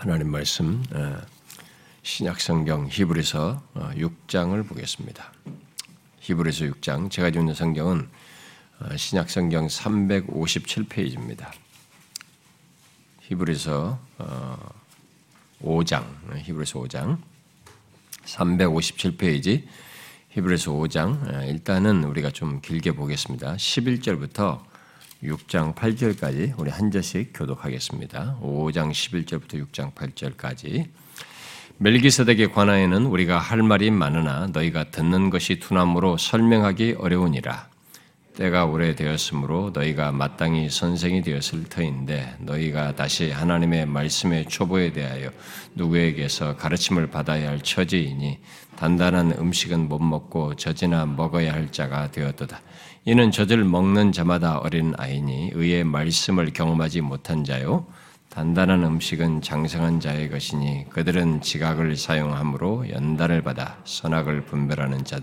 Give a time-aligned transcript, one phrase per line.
[0.00, 1.20] 하나님 말씀 어,
[2.02, 5.30] 신약 성경 히브리서 6장을 어, 보겠습니다.
[6.20, 8.08] 히브리서 6장 제가 주는 성경은
[8.78, 11.50] 어, 신약 성경 357페이지입니다.
[13.20, 14.00] 히브리서
[15.62, 17.18] 5장 히브리서 5장
[18.24, 19.66] 357페이지
[20.30, 23.56] 히브리서 5장 일단은 우리가 좀 길게 보겠습니다.
[23.56, 24.69] 11절부터
[25.22, 28.38] 6장 8절까지 우리 한 절씩 교독하겠습니다.
[28.42, 30.86] 5장 11절부터 6장 8절까지
[31.76, 37.68] 멜기세덱에 관하여는 우리가 할 말이 많으나 너희가 듣는 것이 둔함으로 설명하기 어려우니라.
[38.34, 45.30] 때가 오래되었으므로 너희가 마땅히 선생이 되었을 터인데 너희가 다시 하나님의 말씀의 초보에 대하여
[45.74, 48.38] 누구에게서 가르침을 받아야 할 처지이니
[48.76, 52.62] 단단한 음식은 못 먹고 젖이나 먹어야 할 자가 되었도다.
[53.06, 57.86] 이는 젖을 먹는 자마다 어린 아이니 의의 말씀을 경험하지 못한 자요
[58.28, 65.18] 단단한 음식은 장성한 자의 것이니 그들은 지각을 사용함으로 연단을 받아 선악을 분별하는 자.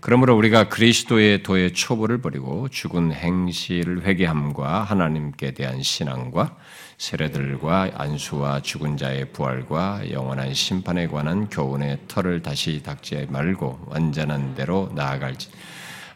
[0.00, 6.56] 그러므로 우리가 그리스도의 도의 초보를 버리고 죽은 행실을 회개함과 하나님께 대한 신앙과
[6.96, 14.90] 세례들과 안수와 죽은 자의 부활과 영원한 심판에 관한 교훈의 털을 다시 닦지 말고 완전한 대로
[14.94, 15.50] 나아갈지.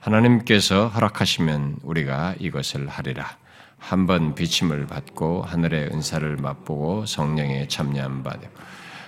[0.05, 3.39] 하나님께서 허락하시면 우리가 이것을 하리라.
[3.79, 8.53] 한번 비침을 받고 하늘의 은사를 맛보고 성령에 참여한 바 되고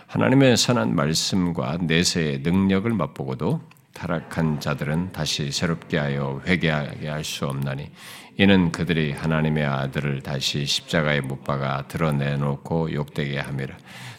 [0.07, 3.61] 하나님의 선한 말씀과 내세의 능력을 맛보고도
[3.93, 7.91] 타락한 자들은 다시 새롭게 하여 회개하게 할 수 없나니
[8.39, 13.77] 이는 그들이 하나님의 아들을 다시 십자가에 못 박아 드러내놓고 욕되게 함이라.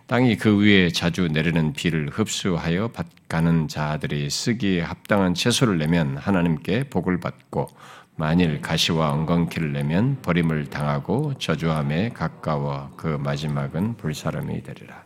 [0.08, 2.90] 땅이 그 위에 자주 내리는 비를 흡수하여
[3.28, 7.68] 가는 자들이 쓰기에 합당한 채소를 내면 하나님께 복을 받고
[8.16, 15.04] 만일 가시와 엉겅퀴를 내면 버림을 당하고 저주함에 가까워 그 마지막은 불사름이 되리라.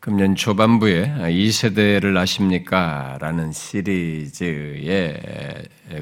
[0.00, 3.18] 금년 초반부에 이 세대를 아십니까?
[3.20, 5.20] 라는 시리즈의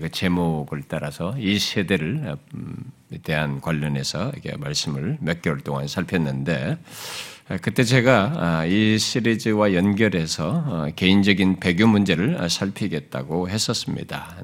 [0.00, 2.76] 그 제목을 따라서 이 세대를 음,
[3.24, 6.78] 대한 관련해서 말씀을 몇 개월 동안 살폈는데
[7.60, 14.36] 그때 제가 아, 이 시리즈와 연결해서 어, 개인적인 배교 문제를 살피겠다고 했었습니다.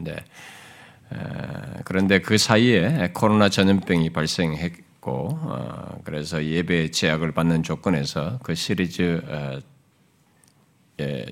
[1.84, 4.72] 그런데 그 사이에 코로나 전염병이 발생했
[5.04, 9.60] 있고 어, 그래서 예배 제약을 받는 조건에서 그 시리즈 어,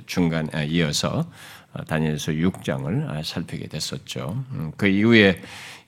[0.06, 1.24] 중간 아, 이어서
[1.72, 4.44] 어, 다니엘서 6장을 아, 살피게 됐었죠.
[4.52, 5.40] 음, 그 이후에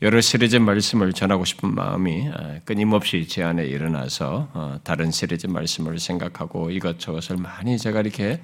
[0.03, 6.71] 여러 시리즈 말씀을 전하고 싶은 마음이 아, 끊임없이 제 안에 일어나서 다른 시리즈 말씀을 생각하고
[6.71, 8.41] 이것저것을 많이 제가 이렇게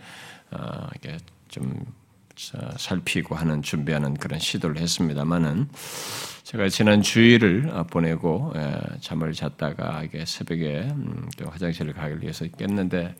[1.49, 1.84] 좀
[2.77, 5.69] 살피고 하는 준비하는 그런 시도를 했습니다만은
[6.43, 13.15] 제가 지난 주일을 보내고 예, 잠을 잤다가 이게 새벽에 음, 또 화장실을 가기 위해서 깼는데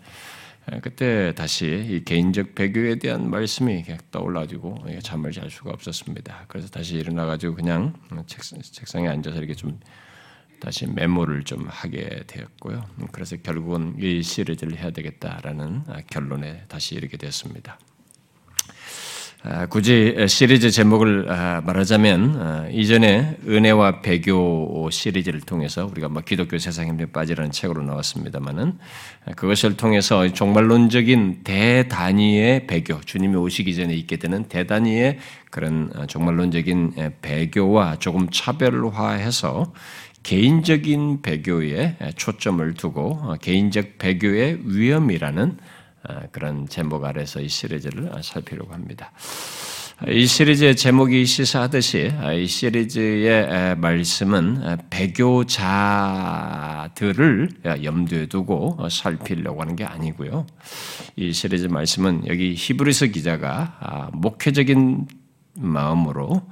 [0.72, 6.47] 예, 그때 다시 이 개인적 배교에 대한 말씀이 떠올라지고 잠을 잘 수가 없었습니다.
[6.48, 7.94] 그래서 다시 일어나가지고 그냥
[8.26, 9.78] 책상에 앉아서 이렇게 좀
[10.60, 12.84] 다시 메모를 좀 하게 되었고요.
[12.98, 17.78] 음, 그래서 결국은 이 시리즈를 해야 되겠다라는 결론에 다시 이르게 됐습니다.
[19.42, 26.58] 아, 굳이 시리즈 제목을 아, 말하자면 아, 이전에 은혜와 배교 시리즈를 통해서 우리가 막 기독교
[26.58, 28.76] 세상에 빠지라는 책으로 나왔습니다만은
[29.36, 35.18] 그것을 통해서 종말론적인 대단위의 배교, 주님이 오시기 전에 있게 되는 대단위의
[35.50, 39.72] 그런 종말론적인 배교와 조금 차별화해서
[40.22, 45.79] 개인적인 배교에 초점을 두고 어, 개인적 배교의 위험이라는 아,
[46.32, 49.12] 그런 제목 아래서 이 시리즈를 살피려고 합니다.
[50.08, 55.50] 이 시리즈의 제목이 시사하듯이 아, 이 시리즈의 말씀은 배교자들을
[57.84, 60.46] 염두에 두고 살피려고 하는 게 아니고요.
[61.16, 65.06] 이 시리즈 말씀은 여기 히브리서 기자가 아, 목회적인
[65.58, 66.48] 마음으로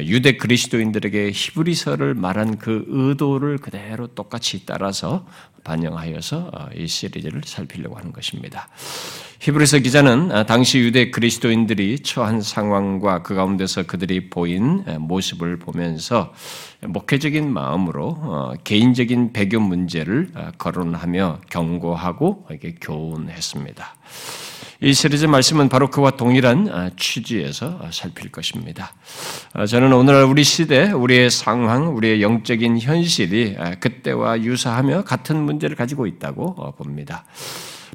[0.00, 5.26] 유대 그리스도인들에게 히브리서를 말한 그 의도를 그대로 똑같이 따라서
[5.66, 8.68] 반영하여서 어, 이 시리즈를 살피려고 하는 것입니다.
[9.40, 16.32] 히브리서 기자는 어, 당시 유대 그리스도인들이 처한 상황과 그 가운데서 그들이 보인 모습을 보면서
[16.82, 22.48] 목회적인 마음으로 어, 개인적인 배교 문제를 거론하며 경고하고
[22.80, 23.96] 교훈했습니다.
[24.82, 28.92] 이 시리즈 말씀은 바로 그와 동일한 아, 취지에서 살필 것입니다.
[29.54, 35.76] 아, 저는 오늘날 우리 시대, 우리의 상황, 우리의 영적인 현실이 아, 그때와 유사하며 같은 문제를
[35.76, 37.24] 가지고 있다고 어, 봅니다.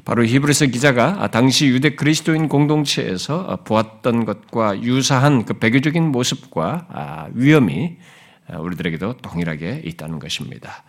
[0.04, 7.98] 바로 히브리서 기자가 당시 유대 그리스도인 공동체에서 보았던 것과 유사한 그 배교적인 모습과 위험이
[8.50, 10.82] 우리들에게도 동일하게 있다는 것입니다.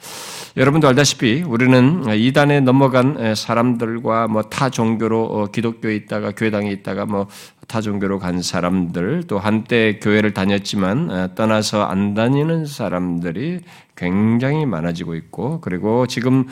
[0.58, 7.28] 여러분도 알다시피 우리는 이단에 넘어간 사람들과 뭐 타 종교로 어, 기독교에 있다가 교회당에 있다가 뭐
[7.68, 13.62] 타 종교로 간 사람들 또 한때 교회를 다녔지만 떠나서 안 다니는 사람들이
[13.96, 16.46] 굉장히 많아지고 있고 그리고 지금도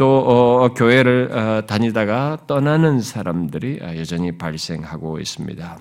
[0.00, 5.78] 어, 교회를 어, 다니다가 떠나는 사람들이 여전히 발생하고 있습니다.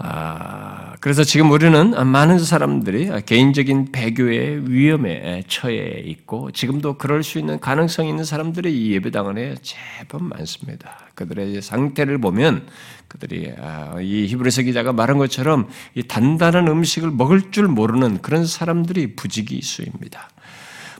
[0.00, 7.58] 아, 그래서 지금 우리는 많은 사람들이 개인적인 배교의 위험에 처해 있고 지금도 그럴 수 있는
[7.58, 10.98] 가능성이 있는 사람들이 이 예배당 안에 제법 많습니다.
[11.16, 12.68] 그들의 상태를 보면
[13.08, 19.16] 그들이 아, 이 히브리서 기자가 말한 것처럼 이 단단한 음식을 먹을 줄 모르는 그런 사람들이
[19.16, 20.30] 부지기수입니다.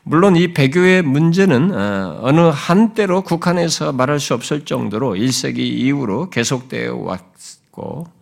[0.03, 6.97] 물론 이 배교의 문제는 어, 어느 한때로 국한해서 말할 수 없을 정도로 1세기 이후로 계속되어
[6.97, 8.18] 왔고 아,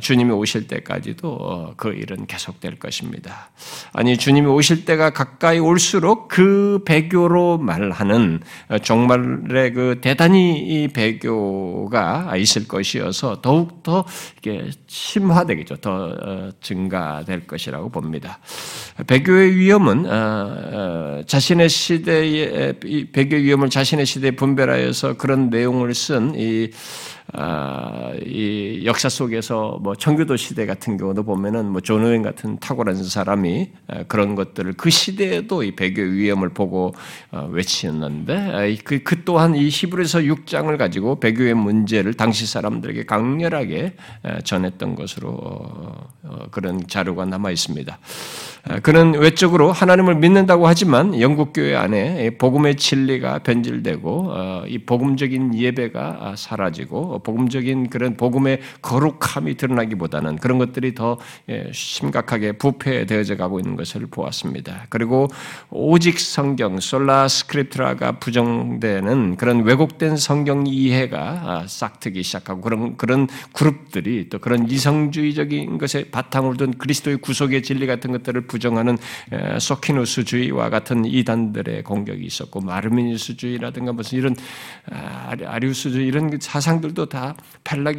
[0.00, 3.50] 주님이 오실 때까지도 어, 그 일은 계속될 것입니다.
[3.92, 12.34] 아니 주님이 오실 때가 가까이 올수록 그 배교로 말하는 어, 정말의 그 대단히 이 배교가
[12.36, 14.04] 있을 것이어서 더욱 더
[14.38, 15.76] 이게 심화되겠죠.
[15.76, 18.38] 더 어, 증가될 것이라고 봅니다.
[19.06, 22.74] 배교의 위험은 자신의 시대의
[23.12, 27.13] 배교 위험을 자신의 시대에 분별하여서 그런 내용을 쓴이 아,
[28.26, 34.02] 이 역사 속에서 뭐 청교도 시대 같은 경우도 보면은 뭐 존오웬 같은 탁월한 사람이 아,
[34.04, 36.94] 그런 것들을 그 시대에도 이 배교의 위험을 보고
[37.32, 43.94] 어, 외치는데 아, 그, 그 또한 이 히브리서 6장을 가지고 배교의 문제를 당시 사람들에게 강렬하게
[44.44, 47.98] 전했던 것으로 어, 어, 그런 자료가 남아 있습니다.
[48.82, 54.32] 그는 외적으로 하나님을 믿는다고 하지만 영국 교회 안에 복음의 진리가 변질되고
[54.68, 61.18] 이 복음적인 예배가 사라지고 복음적인 그런 복음의 거룩함이 드러나기보다는 그런 것들이 더
[61.48, 64.86] 예, 심각하게 부패되어져 가고 있는 것을 보았습니다.
[64.88, 65.28] 그리고
[65.70, 74.28] 오직 성경 솔라 스크립트라가 부정되는 그런 왜곡된 성경 이해가 아, 싹트기 시작하고 그런 그런 그룹들이
[74.30, 78.98] 또 그런 이성주의적인 것에 바탕을 둔 그리스도의 구속의 진리 같은 것들을 부정하는
[79.32, 84.36] 예, 소키누스주의와 같은 이단들의 공격이 있었고 마르미니스주의라든가 무슨 이런
[84.90, 87.36] 아, 아리우스주의 이런 사상들도 것도 다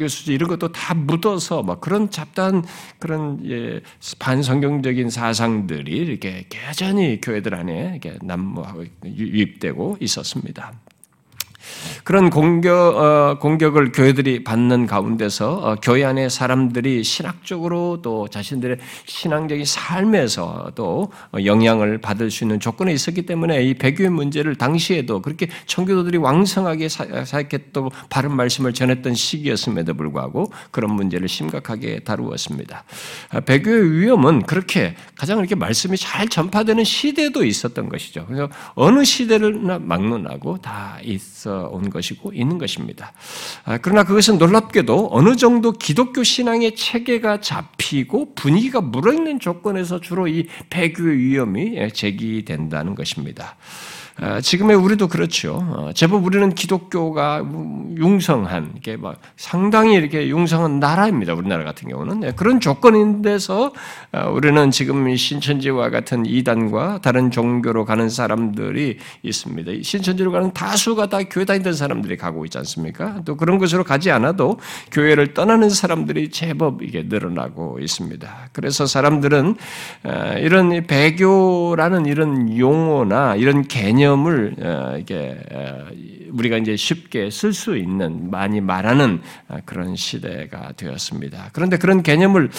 [0.08, 2.64] 수지 이런 것도 다 묻어서 막 그런 잡다한
[2.98, 3.80] 그런 예,
[4.18, 10.72] 반성경적인 사상들이 이렇게 여전히 교회들 안에 이렇게 난무하고 유입되고 있었습니다.
[12.04, 19.64] 그런 공격, 어, 공격을 교회들이 받는 가운데서 어, 교회 안에 사람들이 신학적으로 또 자신들의 신앙적인
[19.64, 21.10] 삶에서도
[21.44, 27.90] 영향을 받을 수 있는 조건에 있었기 때문에 이 배교의 문제를 당시에도 그렇게 청교도들이 왕성하게 사역했고
[28.08, 32.84] 바른 말씀을 전했던 시기였음에도 불구하고 그런 문제를 심각하게 다루었습니다.
[33.30, 38.26] 아, 배교의 위험은 그렇게 가장 이렇게 말씀이 잘 전파되는 시대도 있었던 것이죠.
[38.26, 43.12] 그래서 어느 시대를 막론하고 다 있어 온 것이고 있는 것입니다.
[43.64, 50.46] 아, 그러나 그것은 놀랍게도 어느 정도 기독교 신앙의 체계가 잡히고 분위기가 물어있는 조건에서 주로 이
[50.70, 53.56] 배교의 위험이 제기된다는 것입니다.
[54.18, 55.62] 아, 지금의 우리도 그렇죠.
[55.76, 57.44] 어, 제법 우리는 기독교가
[57.98, 61.34] 융성한, 이게 막 상당히 이렇게 융성한 나라입니다.
[61.34, 63.72] 우리나라 같은 경우는 네, 그런 조건인데서
[64.12, 69.72] 어, 우리는 지금 신천지와 같은 이단과 다른 종교로 가는 사람들이 있습니다.
[69.82, 73.20] 신천지로 가는 다수가 다 교회 다니던 사람들이 가고 있지 않습니까?
[73.26, 74.58] 또 그런 곳으로 가지 않아도
[74.92, 78.48] 교회를 떠나는 사람들이 제법 이게 늘어나고 있습니다.
[78.54, 79.56] 그래서 사람들은
[80.04, 85.88] 어, 이런 배교라는 이런 용어나 이런 개념 개념을 어, 이게 어,
[86.36, 91.50] 우리가 이제 쉽게 쓸 수 있는 많이 말하는 어, 그런 시대가 되었습니다.
[91.52, 92.50] 그런데 그런 개념을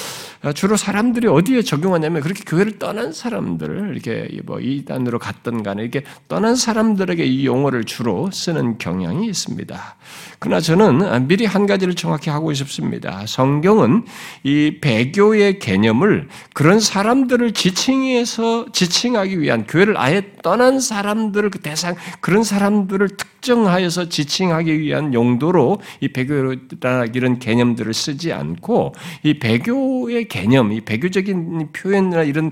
[0.56, 6.56] 주로 사람들이 어디에 적용하냐면 그렇게 교회를 떠난 사람들 이렇게 뭐 이단으로 갔던 간에 이렇게 떠난
[6.56, 9.96] 사람들에게 이 용어를 주로 쓰는 경향이 있습니다.
[10.40, 13.26] 그러나 저는 미리 한 가지를 정확히 하고 싶습니다.
[13.26, 14.06] 성경은
[14.44, 22.44] 이 배교의 개념을 그런 사람들을 지칭해서 지칭하기 위한 교회를 아예 떠난 사람들을 그 대상 그런
[22.44, 28.94] 사람들을 특정 하여서 지칭하기 위한 용도로 이 배교라 이런 개념들을 쓰지 않고
[29.24, 32.52] 이 배교의 개념, 이 배교적인 표현이나 이런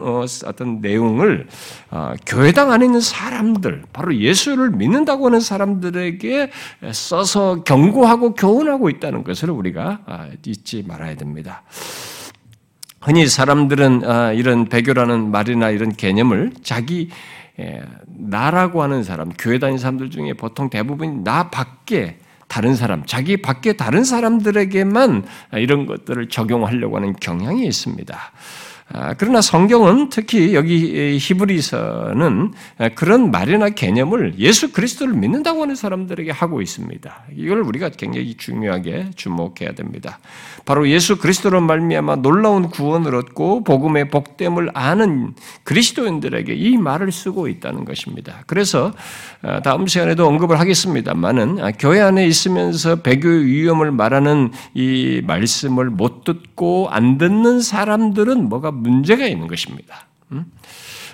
[0.00, 1.46] 어, 어떤 내용을
[1.90, 6.50] 어, 교회당 안에 있는 사람들, 바로 예수를 믿는다고 하는 사람들에게
[6.92, 11.62] 써서 경고하고 교훈하고 있다는 것을 우리가 아, 잊지 말아야 됩니다.
[13.00, 17.08] 흔히 사람들은 아, 이런 배교라는 말이나 이런 개념을 자기
[17.58, 17.82] 예,
[18.18, 22.18] 나라고 하는 사람, 교회 다니는 사람들 중에 보통 대부분 나 밖에
[22.48, 28.16] 다른 사람, 자기 밖에 다른 사람들에게만 이런 것들을 적용하려고 하는 경향이 있습니다.
[28.88, 32.52] 아, 그러나 성경은 특히 여기 히브리서는
[32.94, 37.24] 그런 말이나 개념을 예수 그리스도를 믿는다고 하는 사람들에게 하고 있습니다.
[37.34, 40.20] 이걸 우리가 굉장히 중요하게 주목해야 됩니다.
[40.64, 47.84] 바로 예수 그리스도로 말미암아 놀라운 구원을 얻고 복음의 복됨을 아는 그리스도인들에게 이 말을 쓰고 있다는
[47.84, 48.44] 것입니다.
[48.46, 48.92] 그래서
[49.42, 56.22] 아, 다음 시간에도 언급을 하겠습니다만은 아, 교회 안에 있으면서 배교의 위험을 말하는 이 말씀을 못
[56.22, 60.06] 듣고 안 듣는 사람들은 뭐가 문제가 있는 것입니다.
[60.32, 60.44] 음?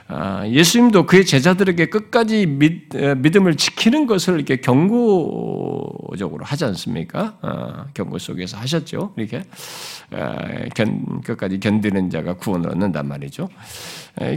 [0.08, 7.38] 아, 예수님도 그의 제자들에게 끝까지 믿, 음을 지키는 것을 이렇게 경고적으로 하지 않습니까?
[7.40, 9.14] 아, 경고 속에서 하셨죠.
[9.16, 9.42] 이렇게
[11.24, 13.48] 끝까지 견디는 자가 구원을 얻는단 말이죠.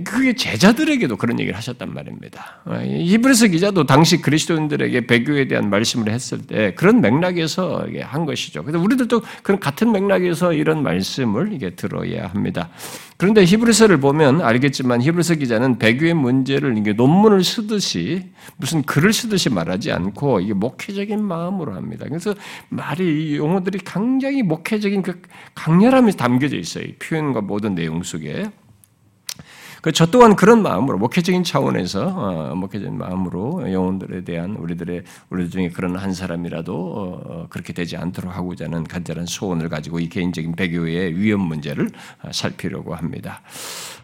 [0.05, 2.61] 그게 제자들에게도 그런 얘기를 하셨단 말입니다.
[2.65, 8.63] 히브리서 기자도 당시 그리스도인들에게 배교에 대한 말씀을 했을 때 그런 맥락에서 한 것이죠.
[8.63, 12.69] 그래서 우리들도 그런 같은 맥락에서 이런 말씀을 이게 들어야 합니다.
[13.17, 18.23] 그런데 히브리서를 보면 알겠지만 히브리서 기자는 배교의 문제를 이게 논문을 쓰듯이
[18.57, 22.05] 무슨 글을 쓰듯이 말하지 않고 이게 목회적인 마음으로 합니다.
[22.07, 22.33] 그래서
[22.69, 25.21] 말이 용어들이 굉장히 목회적인 그
[25.53, 26.85] 강렬함이 담겨져 있어요.
[26.99, 28.45] 표현과 모든 내용 속에.
[29.85, 35.95] 그저 또한 그런 마음으로 목회적인 차원에서 어, 목회적인 마음으로 영혼들에 대한 우리들의 우리들 중에 그런
[35.95, 41.15] 한 사람이라도 어, 어, 그렇게 되지 않도록 하고자 하는 간절한 소원을 가지고 이 개인적인 배교의
[41.19, 41.91] 위험 문제를
[42.31, 43.43] 살피려고 합니다.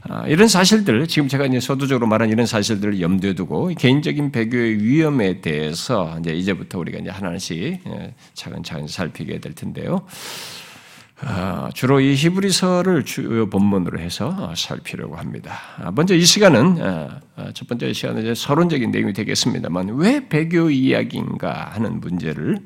[0.04, 5.42] 아, 이런 사실들 지금 제가 이제 서두적으로 말한 이런 사실들을 염두에 두고 개인적인 배교의 위험에
[5.42, 10.06] 대해서 이제 이제부터 우리가 이제 하나씩 예, 차근차근 살피게 될 텐데요.
[11.24, 15.60] 아, 주로 이 히브리서를 주요 본문으로 해서 살피려고 합니다.
[15.78, 21.72] 아, 먼저 이 시간은 아, 첫 번째 시간은 이제 서론적인 내용이 되겠습니다만 왜 배교 이야기인가
[21.74, 22.58] 하는 문제를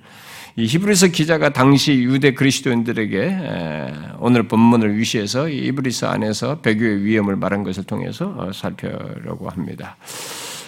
[0.57, 7.63] 이 히브리서 기자가 당시 유대 그리스도인들에게 오늘 본문을 위시해서 이 히브리서 안에서 배교의 위험을 말한
[7.63, 9.97] 것을 통해서 어, 살펴려고 합니다.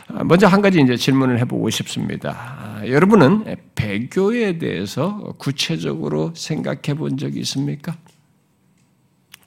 [0.10, 2.32] 먼저 한 가지 이제 질문을 해보고 싶습니다.
[2.32, 7.98] 아, 여러분은 배교에 대해서 구체적으로 생각해 본 적이 있습니까?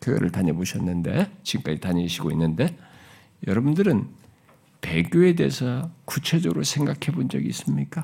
[0.02, 2.76] 교회를 다녀보셨는데, 지금까지 다니시고 있는데,
[3.47, 4.07] 여러분들은
[4.81, 8.02] 배교에 대해서 구체적으로 생각해 본 적이 있습니까?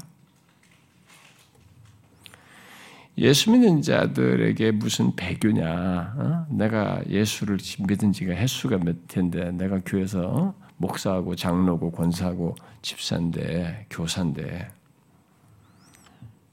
[3.19, 6.15] 예수 믿는 자들에게 무슨 배교냐?
[6.17, 6.47] 어?
[6.51, 14.69] 내가 예수를 믿은 지가 횟수가 몇 텐데, 내가 교회에서 목사하고 장로고 권사하고 집사인데 교사인데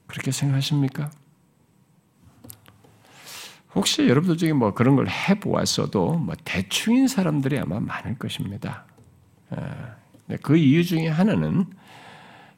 [0.06, 1.10] 그렇게 생각하십니까?
[3.74, 8.84] 혹시 여러분들 중에 뭐 그런 걸 해보았어도 뭐 대충인 사람들이 아마 많을 것입니다.
[9.52, 10.36] 예.
[10.42, 11.66] 그 이유 중에 하나는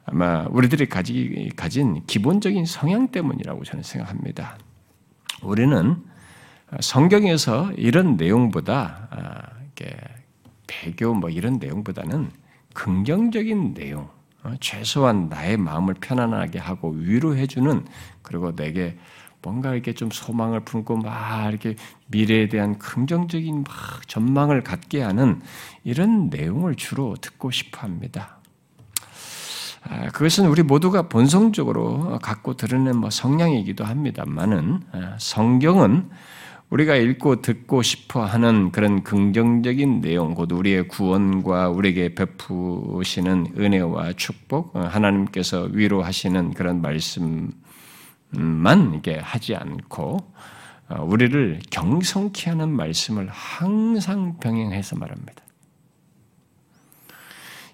[0.04, 4.56] 아마 우리들이 가지, 가진 기본적인 성향 때문이라고 저는 생각합니다.
[5.42, 5.96] 우리는
[6.80, 9.56] 성경에서 이런 내용보다 아,
[10.66, 12.30] 배교 뭐 이런 내용보다는
[12.74, 14.08] 긍정적인 내용,
[14.42, 17.86] 어, 최소한 나의 마음을 편안하게 하고 위로해주는
[18.22, 18.98] 그리고 내게
[19.42, 21.76] 뭔가 이렇게 좀 소망을 품고 막 이렇게
[22.08, 25.40] 미래에 대한 긍정적인 막 전망을 갖게 하는
[25.84, 28.38] 이런 내용을 주로 듣고 싶어 합니다.
[29.88, 36.10] 아, 그것은 우리 모두가 본성적으로 갖고 드러낸 뭐 성향이기도 합니다만은 아, 성경은
[36.70, 44.74] 우리가 읽고 듣고 싶어 하는 그런 긍정적인 내용, 곧 우리의 구원과 우리에게 베푸시는 은혜와 축복,
[44.74, 47.54] 어, 하나님께서 위로하시는 그런 말씀만
[48.96, 50.32] 이게 하지 않고,
[50.88, 55.45] 어, 우리를 경성케 하는 말씀을 항상 병행해서 말합니다.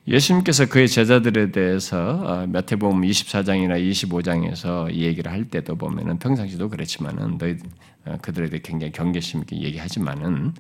[0.07, 7.39] 예수님께서 그의 제자들에 대해서 마태복음 어, 24장이나 25장에서 이 얘기를 할 때도 보면은 평상시도 그렇지만은
[7.39, 7.57] 너희
[8.05, 10.55] 어, 그들에 대해 굉장히 경계심 있게 얘기하지만은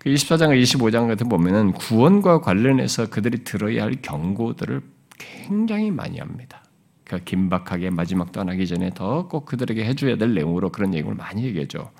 [0.00, 4.80] 그 24장과 25장 같은 보면은 구원과 관련해서 그들이 들어야 할 경고들을
[5.18, 6.64] 굉장히 많이 합니다.
[7.04, 11.90] 그 긴박하게 마지막 떠나기 전에 더 꼭 그들에게 해줘야 될 내용으로 그런 얘기를 많이 얘기하죠.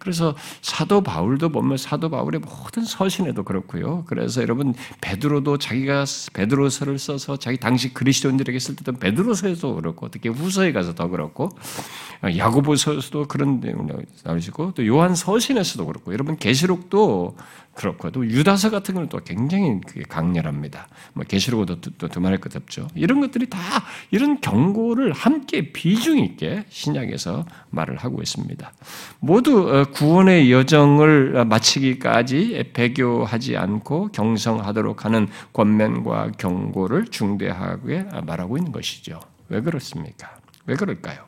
[0.00, 4.04] 그래서 사도 바울도 보면 사도 바울의 모든 서신에도 그렇고요.
[4.06, 10.72] 그래서 여러분 베드로도 자기가 베드로서를 써서 자기 당시 그리스도인들에게 쓸 때도 베드로서에도 그렇고 특히 후서에
[10.72, 11.50] 가서 더 그렇고
[12.24, 13.88] 야고보서에서도 그런 내용
[14.24, 17.36] 나오시고 또 요한 서신에서도 그렇고 여러분 계시록도
[17.74, 20.88] 그렇고 또 유다서 같은 경우는 또 굉장히 강렬합니다.
[21.14, 22.88] 뭐 계시록도 또 두말할 것 없죠.
[22.94, 23.58] 이런 것들이 다
[24.10, 28.72] 이런 경고를 함께 비중 있게 신약에서 말을 하고 있습니다.
[29.20, 39.20] 모두 어, 구원의 여정을 마치기까지 배교하지 않고 경성하도록 하는 권면과 경고를 중대하게 말하고 있는 것이죠.
[39.48, 40.30] 왜 그렇습니까?
[40.66, 41.24] 왜 그럴까요?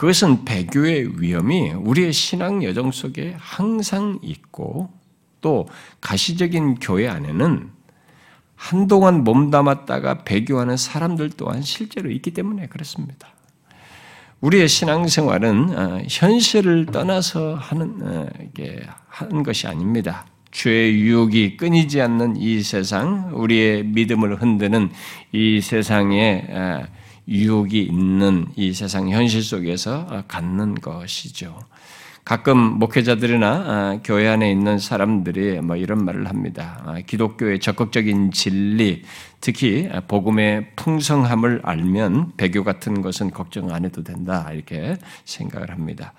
[0.00, 4.88] 그것은 배교의 위험이 우리의 신앙 여정 속에 항상 있고
[5.42, 5.68] 또
[6.00, 7.68] 가시적인 교회 안에는
[8.56, 13.28] 한동안 몸담았다가 배교하는 사람들 또한 실제로 있기 때문에 그렇습니다.
[14.40, 20.24] 우리의 신앙생활은 어, 현실을 떠나서 하는 어, 게 하는 것이 아닙니다.
[20.50, 24.92] 죄의 유혹이 끊이지 않는 이 세상, 우리의 믿음을 흔드는
[25.32, 26.86] 이 세상에 어,
[27.30, 31.56] 유혹이 있는 이 세상 현실 속에서 갖는 것이죠.
[32.24, 36.82] 가끔 목회자들이나 아, 교회 안에 있는 사람들이 뭐 이런 말을 합니다.
[36.84, 39.02] 아, 기독교의 적극적인 진리,
[39.40, 46.12] 특히 복음의 풍성함을 알면 배교 같은 것은 걱정 안 해도 된다 이렇게 생각을 합니다.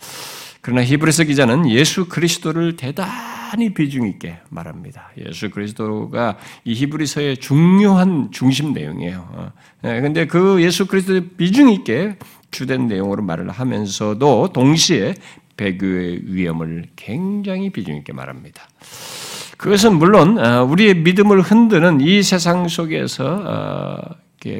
[0.61, 5.09] 그러나 히브리서 기자는 예수 그리스도를 대단히 비중 있게 말합니다.
[5.25, 9.51] 예수 그리스도가 이 히브리서의 중요한 중심 내용이에요.
[9.81, 12.17] 그런데 어, 예, 그 예수 그리스도의 비중 있게
[12.51, 15.15] 주된 내용으로 말을 하면서도 동시에
[15.57, 18.67] 배교의 위험을 굉장히 비중 있게 말합니다.
[19.57, 23.97] 그것은 물론 어, 우리의 믿음을 흔드는 이 세상 속에서 어,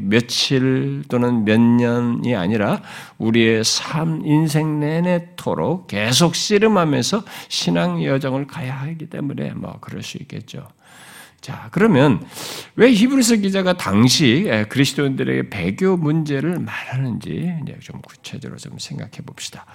[0.01, 2.81] 며칠 또는 몇 년이 아니라
[3.17, 10.67] 우리의 삶 인생 내내토록 계속 씨름하면서 신앙 여정을 가야 하기 때문에 뭐 그럴 수 있겠죠.
[11.41, 12.23] 자, 그러면
[12.75, 19.65] 왜 히브리서 기자가 당시 그리스도인들에게 배교 문제를 말하는지 좀 구체적으로 좀 생각해 봅시다.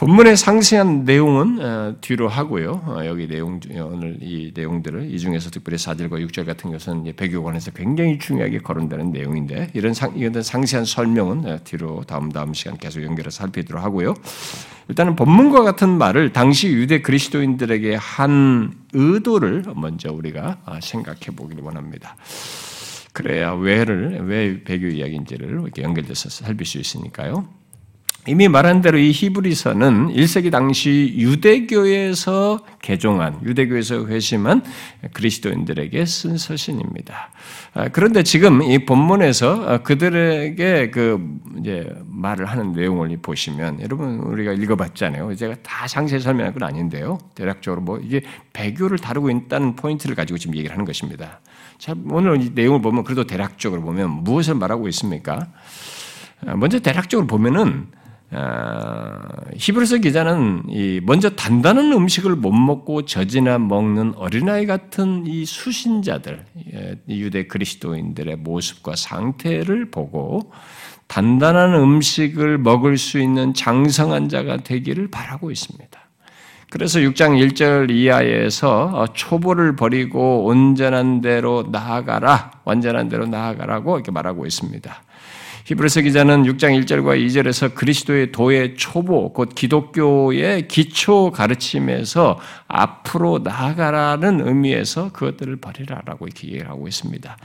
[0.00, 2.82] 본문의 상세한 내용은 어, 뒤로 하고요.
[2.86, 8.18] 어, 여기 내용 오늘 이 내용들을 이 중에서 특별히 4절과 6절 같은 것은 배교관에서 굉장히
[8.18, 13.42] 중요하게 거론되는 내용인데 이런 상 이런 상세한 설명은 어, 뒤로 다음 다음 시간 계속 연결해서
[13.42, 14.14] 살피도록 하고요.
[14.88, 22.16] 일단은 본문과 같은 말을 당시 유대 그리스도인들에게 한 의도를 먼저 우리가 생각해 보기를 원합니다.
[23.12, 27.59] 그래야 왜를 왜 배교 이야기인지를 이렇게 연결돼서 살필 수 있으니까요.
[28.26, 34.62] 이미 말한 대로 이 히브리서는 1세기 당시 유대교에서 개종한, 유대교에서 회심한
[35.14, 37.30] 그리스도인들에게 쓴 서신입니다.
[37.72, 45.34] 아, 그런데 지금 이 본문에서 그들에게 그 이제 말을 하는 내용을 보시면 여러분 우리가 읽어봤잖아요.
[45.34, 47.18] 제가 다 상세히 설명할 건 아닌데요.
[47.34, 48.20] 대략적으로 뭐 이게
[48.52, 51.40] 배교를 다루고 있다는 포인트를 가지고 지금 얘기를 하는 것입니다.
[51.78, 55.48] 자, 오늘 이 내용을 보면 그래도 대략적으로 보면 무엇을 말하고 있습니까?
[56.46, 57.99] 아, 먼저 대략적으로 보면은 아,
[59.56, 60.62] 히브리서 기자는
[61.02, 68.94] 먼저 단단한 음식을 못 먹고 젖이나 먹는 어린아이 같은 이 수신자들, 예, 유대 그리스도인들의 모습과
[68.94, 70.52] 상태를 보고
[71.08, 75.98] 단단한 음식을 먹을 수 있는 장성한 자가 되기를 바라고 있습니다.
[76.70, 85.02] 그래서 6장 1절 이하에서 초보를 버리고 온전한 대로 나아가라, 완전한 대로 나아가라고 이렇게 말하고 있습니다.
[85.70, 95.12] 히브리서 기자는 6장 1절과 2절에서 그리스도의 도의 초보, 곧 기독교의 기초 가르침에서 앞으로 나아가라는 의미에서
[95.12, 97.36] 그것들을 버리라라고 이렇게 얘기하고 있습니다.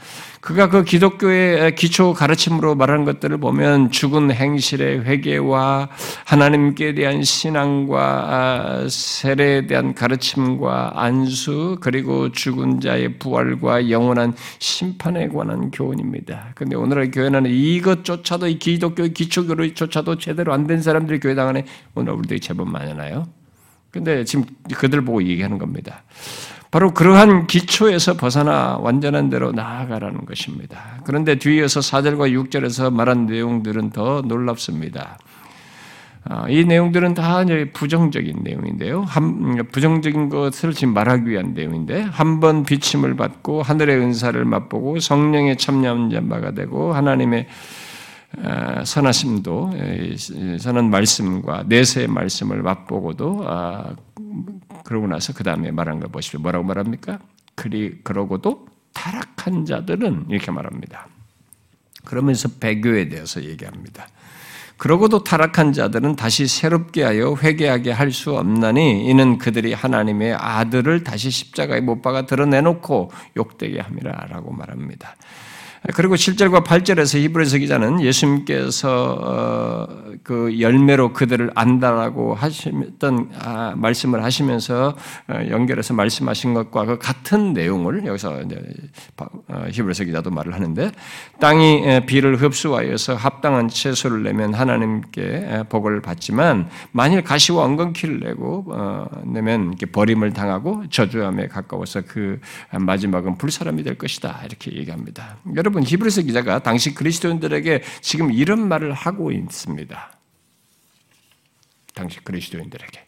[0.42, 5.90] 그가 그 기독교의 기초 가르침으로 말하는 것들을 보면 죽은 행실의 회개와
[6.26, 16.54] 하나님께 대한 신앙과 세례에 대한 가르침과 안수 그리고 죽은 자의 부활과 영원한 심판에 관한 교훈입니다.
[16.56, 21.66] 근데 오늘의 교회는 이것 조차 조차도 이 기독교의 기초교로조차도 제대로 안 된 사람들이 교회당 안에
[21.94, 23.28] 오늘 우리들이 제법 많잖아요.
[23.92, 26.04] 근데 지금 그들 보고 얘기하는 겁니다.
[26.72, 31.00] 바로 그러한 기초에서 벗어나 완전한 대로 나아가라는 것입니다.
[31.06, 35.20] 그런데 뒤에서 4절과 6절에서 말한 내용들은 더 놀랍습니다.
[36.28, 39.04] 아, 이 내용들은 다 부정적인 내용인데요.
[39.04, 45.58] 한, 부정적인 것을 지금 말하기 위한 내용인데 한 번 비침을 받고 하늘의 은사를 맛보고 성령의
[45.58, 47.95] 참여한 바가 되고 하나님의 아,
[48.86, 49.74] 선하심도
[50.60, 53.96] 선한 말씀과 내세의 말씀을 맛보고도 아,
[54.84, 56.40] 그러고 나서 그 다음에 말한 걸 보십시오.
[56.40, 57.20] 뭐라고 말합니까?
[57.56, 61.08] 그리 그러고도 타락한 자들은 이렇게 말합니다.
[62.04, 64.08] 그러면서 배교에 대해서 얘기합니다.
[64.78, 71.30] 그러고도 타락한 자들은 다시 새롭게 하여 회개하게 할 수 없나니 이는 그들이 하나님의 아들을 다시
[71.30, 75.16] 십자가에 못 박아 드러내놓고 욕되게 함이라라고 말합니다.
[75.94, 79.88] 그리고 7절과 8절에서 히브리서 기자는 예수님께서 어,
[80.24, 84.96] 그 열매로 그들을 안다라고 하셨던 아, 말씀을 하시면서
[85.28, 88.42] 어, 연결해서 말씀하신 것과 그 같은 내용을 여기서
[89.18, 90.92] 어, 히브리서 기자도 말을 하는데
[91.40, 98.66] 땅이 비를 흡수하여서 합당한 채소를 내면 하나님께 복을 받지만 만일 가시와 엉겅퀴를 내고
[99.26, 102.40] 내면 버림을 당하고 저주함에 가까워서 그
[102.72, 105.38] 마지막은 불사람이 될 것이다 이렇게 얘기합니다.
[105.56, 110.12] 여러분 여러분 히브리서 기자가 당시 그리스도인들에게 지금 이런 말을 하고 있습니다.
[111.94, 113.04] 당시 그리스도인들에게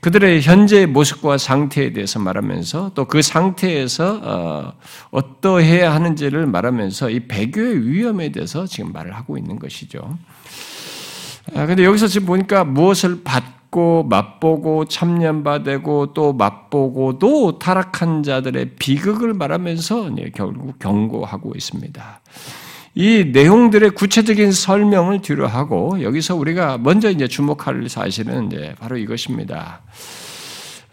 [0.00, 4.74] 그들의 현재의 모습과 상태에 대해서 말하면서 또 그 상태에서
[5.12, 10.18] 어, 떠해야 하는지를 말하면서 이 배교의 위험에 대해서 지금 말을 하고 있는 것이죠.
[11.54, 13.44] 아, 근데 여기서 지금 보니까 무엇을 받
[13.76, 22.20] 받고 맛보고 참념받고 또 맛보고도 타락한 자들의 비극을 말하면서 결국 경고하고 있습니다.
[22.94, 29.82] 이 내용들의 구체적인 설명을 뒤로 하고 여기서 우리가 먼저 이제 주목할 사실은 이제 바로 이것입니다.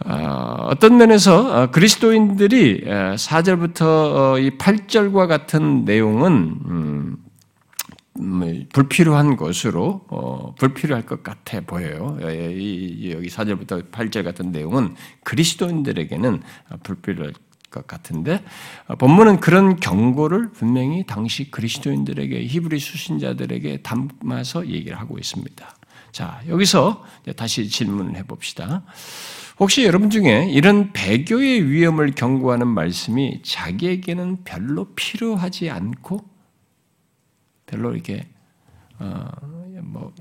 [0.05, 6.31] 어, 어떤 면에서 어, 그리스도인들이 4절부터 어, 이 8절과 같은 내용은
[6.65, 7.15] 음, 음,
[8.15, 12.17] 불필요한 것으로 어, 불필요할 것 같아 보여요.
[12.21, 16.41] 여기 4절부터 8절 같은 내용은 그리스도인들에게는
[16.83, 17.33] 불필요할
[17.71, 18.43] 것 같은데
[18.87, 25.75] 어, 본문은 그런 경고를 분명히 당시 그리스도인들에게 히브리 수신자들에게 담아서 얘기를 하고 있습니다.
[26.11, 27.03] 자 여기서
[27.35, 28.83] 다시 질문을 해봅시다.
[29.59, 36.32] 혹시 여러분 중에 이런 배교의 위험을 경고하는 말씀이 자기에게는 별로 필요하지 않고
[37.73, 38.27] 별로 이렇게
[38.99, 39.25] 어,
[39.81, 40.13] 뭐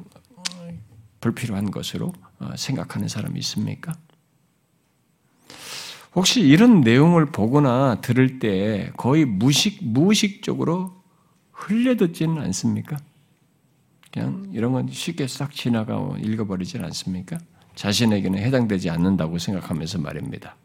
[1.20, 3.92] 불필요한 것으로 어, 생각하는 사람이 있습니까?
[6.14, 11.02] 혹시 이런 내용을 보거나 들을 때 거의 무식 무의식적으로
[11.52, 12.96] 흘려듣지는 않습니까?
[14.10, 17.38] 그냥 이런 건 쉽게 싹 지나가고 읽어버리진 않습니까?
[17.74, 20.56] 자신에게는 해당되지 않는다고 생각하면서 말입니다.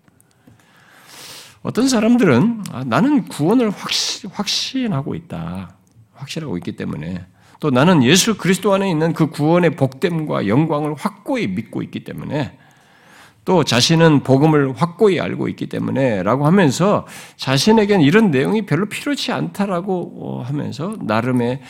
[1.63, 5.76] 어떤 사람들은 아, 나는 구원을 확신, 확신하고 있다.
[6.17, 7.25] 확실하고 있기 때문에
[7.59, 12.57] 또 나는 예수 그리스도 안에 있는 그 구원의 복됨과 영광을 확고히 믿고 있기 때문에
[13.45, 20.43] 또 자신은 복음을 확고히 알고 있기 때문에 라고 하면서 자신에겐 이런 내용이 별로 필요치 않다라고
[20.45, 21.61] 하면서 나름의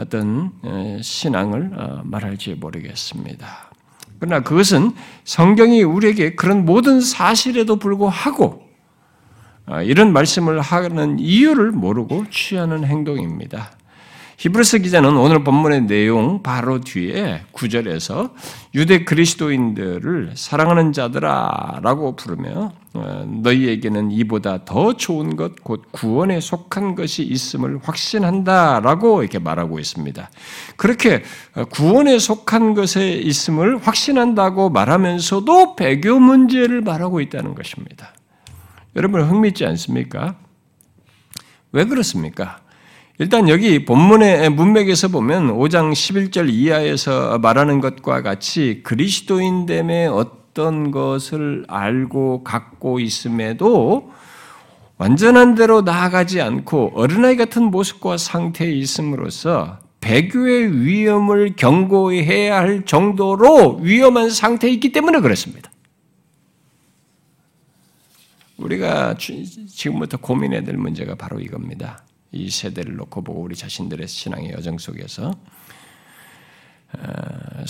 [0.00, 0.52] 어떤
[1.00, 3.70] 신앙을 어, 말할지 모르겠습니다.
[4.18, 4.92] 그러나 그것은
[5.24, 8.63] 성경이 우리에게 그런 모든 사실에도 불구하고 아,
[9.84, 13.70] 이런 말씀을 하는 이유를 모르고 취하는 행동입니다.
[14.36, 18.34] 히브리서 기자는 오늘 본문의 내용 바로 뒤에 구절에서
[18.74, 26.94] 유대 그리스도인들을 사랑하는 자들아 라고 부르며 어, 너희에게는 이보다 더 좋은 것 곧 구원에 속한
[26.94, 30.28] 것이 있음을 확신한다 라고 이렇게 말하고 있습니다.
[30.76, 31.22] 그렇게
[31.54, 38.12] 어, 구원에 속한 것에 있음을 확신한다고 말하면서도 배교 문제를 말하고 있다는 것입니다.
[38.96, 40.36] 여러분 흥미있지 않습니까?
[41.72, 42.58] 왜 그렇습니까?
[43.18, 52.44] 일단 여기 본문의 문맥에서 보면 5장 11절 이하에서 말하는 것과 같이 그리스도인됨의 어떤 것을 알고
[52.44, 54.12] 갖고 있음에도
[54.96, 64.30] 완전한 대로 나아가지 않고 어린아이 같은 모습과 상태에 있음으로써 배교의 위험을 경고해야 할 정도로 위험한
[64.30, 65.70] 상태에 있기 때문에 그렇습니다.
[68.56, 72.04] 우리가 지금부터 고민해야 될 문제가 바로 이겁니다.
[72.32, 75.32] 이 세대를 놓고 보고 우리 자신들의 신앙의 여정 속에서
[76.96, 77.64] 어,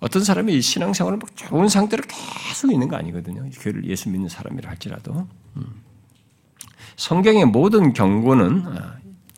[0.00, 3.48] 어떤 사람이 이 신앙생활을 좋은 상태로 계속 있는 거 아니거든요.
[3.50, 5.82] 교회를 예수 믿는 사람이라 할지라도 음.
[6.96, 8.92] 성경의 모든 경고는 어,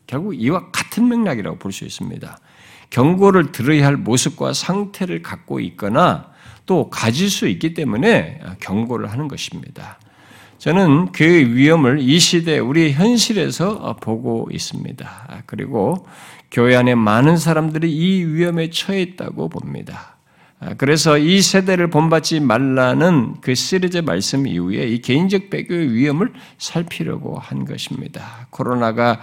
[0.06, 2.38] 결국 이와 같은 맥락이라고 볼 수 있습니다.
[2.90, 6.32] 경고를 들어야 할 모습과 상태를 갖고 있거나
[6.66, 9.99] 또 가질 수 있기 때문에 경고를 하는 것입니다.
[10.60, 15.44] 저는 그 위험을 이 시대 우리 현실에서 보고 있습니다.
[15.46, 16.06] 그리고
[16.50, 20.18] 교회 안에 많은 사람들이 이 위험에 처해 있다고 봅니다.
[20.76, 27.64] 그래서 이 세대를 본받지 말라는 그 시리즈 말씀 이후에 이 개인적 배교의 위험을 살피려고 한
[27.64, 28.46] 것입니다.
[28.50, 29.18] 코로나가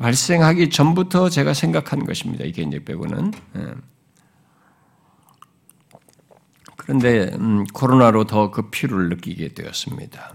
[0.00, 2.44] 발생하기 전부터 제가 생각한 것입니다.
[2.44, 3.32] 이 개인적 배교는.
[3.58, 3.60] 예.
[6.76, 10.34] 그런데 음, 코로나로 더그 필요를 느끼게 되었습니다.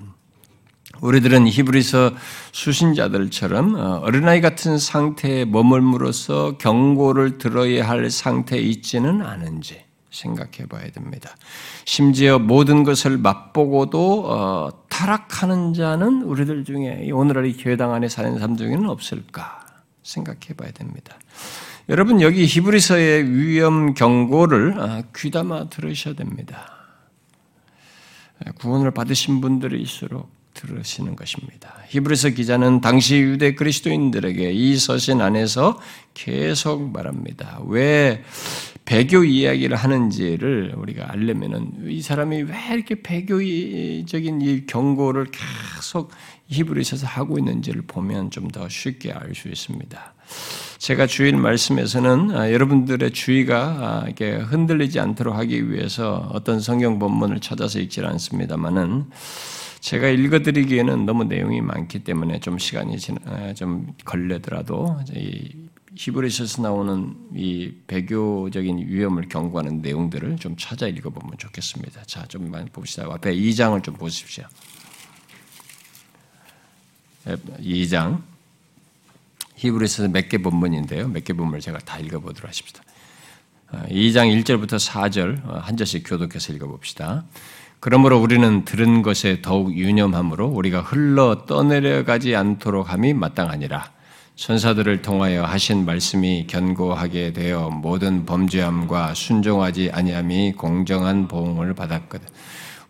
[1.01, 2.11] 우리들은 히브리서
[2.51, 11.35] 수신자들처럼 어, 어린아이 같은 상태에 머물므로써 경고를 들어야 할 상태에 있지는 않은지 생각해 봐야 됩니다.
[11.83, 18.55] 심지어 모든 것을 맛보고도 어, 타락하는 자는 우리들 중에 오늘날 이 교회당 안에 사는 사람
[18.55, 19.65] 중에는 없을까?
[20.03, 21.17] 생각해 봐야 됩니다.
[21.89, 26.71] 여러분 여기 히브리서의 위험 경고를 아, 귀담아 들으셔야 됩니다.
[28.59, 31.75] 구원을 받으신 분들일수록 들으시는 것입니다.
[31.89, 35.79] 히브리서 기자는 당시 유대 그리스도인들에게 이 서신 안에서
[36.15, 37.59] 계속 말합니다.
[37.67, 38.23] 왜
[38.85, 46.11] 배교 이야기를 하는지를 우리가 알려면은 이 사람이 왜 이렇게 배교적인 이 경고를 계속
[46.47, 50.13] 히브리서에서 하고 있는지를 보면 좀 더 쉽게 알 수 있습니다.
[50.77, 57.39] 제가 주일 말씀에서는 아, 여러분들의 주의가 아, 이렇게 흔들리지 않도록 하기 위해서 어떤 성경 본문을
[57.41, 59.05] 찾아서 읽지 않습니다만은
[59.85, 65.51] 제가 읽어드리기에는 너무 내용이 많기 때문에 좀 시간이 아, 좀 걸리더라도 이
[65.93, 72.01] 히브리서에서 나오는 이 배교적인 위험을 경고하는 내용들을 좀 찾아 읽어보면 좋겠습니다.
[72.05, 73.05] 자, 좀 많이 봅시다.
[73.07, 74.45] 앞에 2장을 좀 보십시오.
[77.27, 78.23] 2장
[79.57, 81.09] 히브리서에서 몇개 본문인데요.
[81.09, 82.81] 몇 개 본문을 제가 다 읽어보도록 하십시다.
[83.89, 87.25] 2장 1절부터 4절 한 절씩 교독해서 읽어봅시다.
[87.79, 93.95] 그러므로 우리는 들은 것에 더욱 유념함으로 우리가 흘러 떠내려가지 않도록 함이 마땅하니라.
[94.35, 102.27] 천사들을 통하여 하신 말씀이 견고하게 되어 모든 범죄함과 순종하지 아니함이 공정한 보응을 받았거든.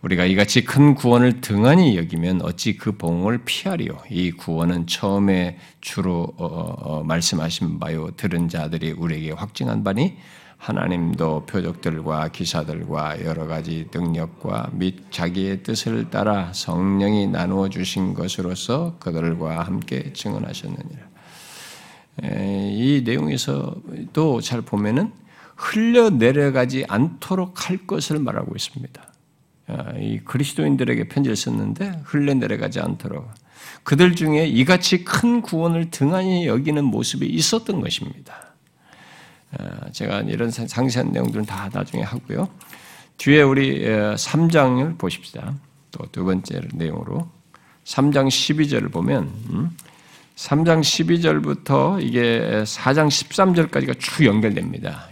[0.02, 3.98] 우리가 이같이 큰 구원을 등한히 여기면 어찌 그 봉을 피하리요?
[4.10, 10.18] 이 구원은 처음에 주로 어, 어, 어, 말씀하신 바요 들은 자들이 우리에게 확증한 바니
[10.58, 19.64] 하나님도 표적들과 기사들과 여러 가지 능력과 및 자기의 뜻을 따라 성령이 나누어 주신 것으로서 그들과
[19.64, 21.16] 함께 증언하셨느니라.
[22.24, 25.12] 이 내용에서도 잘 보면은
[25.56, 29.14] 흘려 내려가지 않도록 할 것을 말하고 있습니다.
[29.68, 33.28] 아, 이 그리스도인들에게 편지를 썼는데 흘러내려가지 않도록
[33.84, 38.45] 그들 중에 이같이 큰 구원을 등한히 여기는 모습이 있었던 것입니다.
[39.60, 42.50] 아, 제가 이런 상세한 내용들은 다 나중에 하고요.
[43.18, 45.54] 뒤에 우리 3장을 보십시다.
[45.92, 47.30] 또 두 번째 내용으로
[47.86, 49.78] 3장 12절을 보면 음,
[50.36, 55.08] 3장 12절부터 이게 4장 13절까지가 쭉 연결됩니다.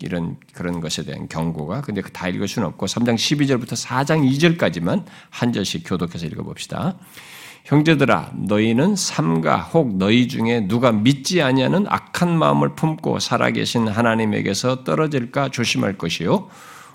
[0.00, 1.82] 이런 그런 것에 대한 경고가.
[1.82, 4.28] 근데 다 읽을 수는 없고 3장 12절부터 4장
[4.58, 6.96] 2절까지만 한 절씩 교독해서 읽어봅시다.
[7.64, 15.50] 형제들아 너희는 삼가 혹 너희 중에 누가 믿지 아니하는 악한 마음을 품고 살아계신 하나님에게서 떨어질까
[15.50, 16.48] 조심할 것이요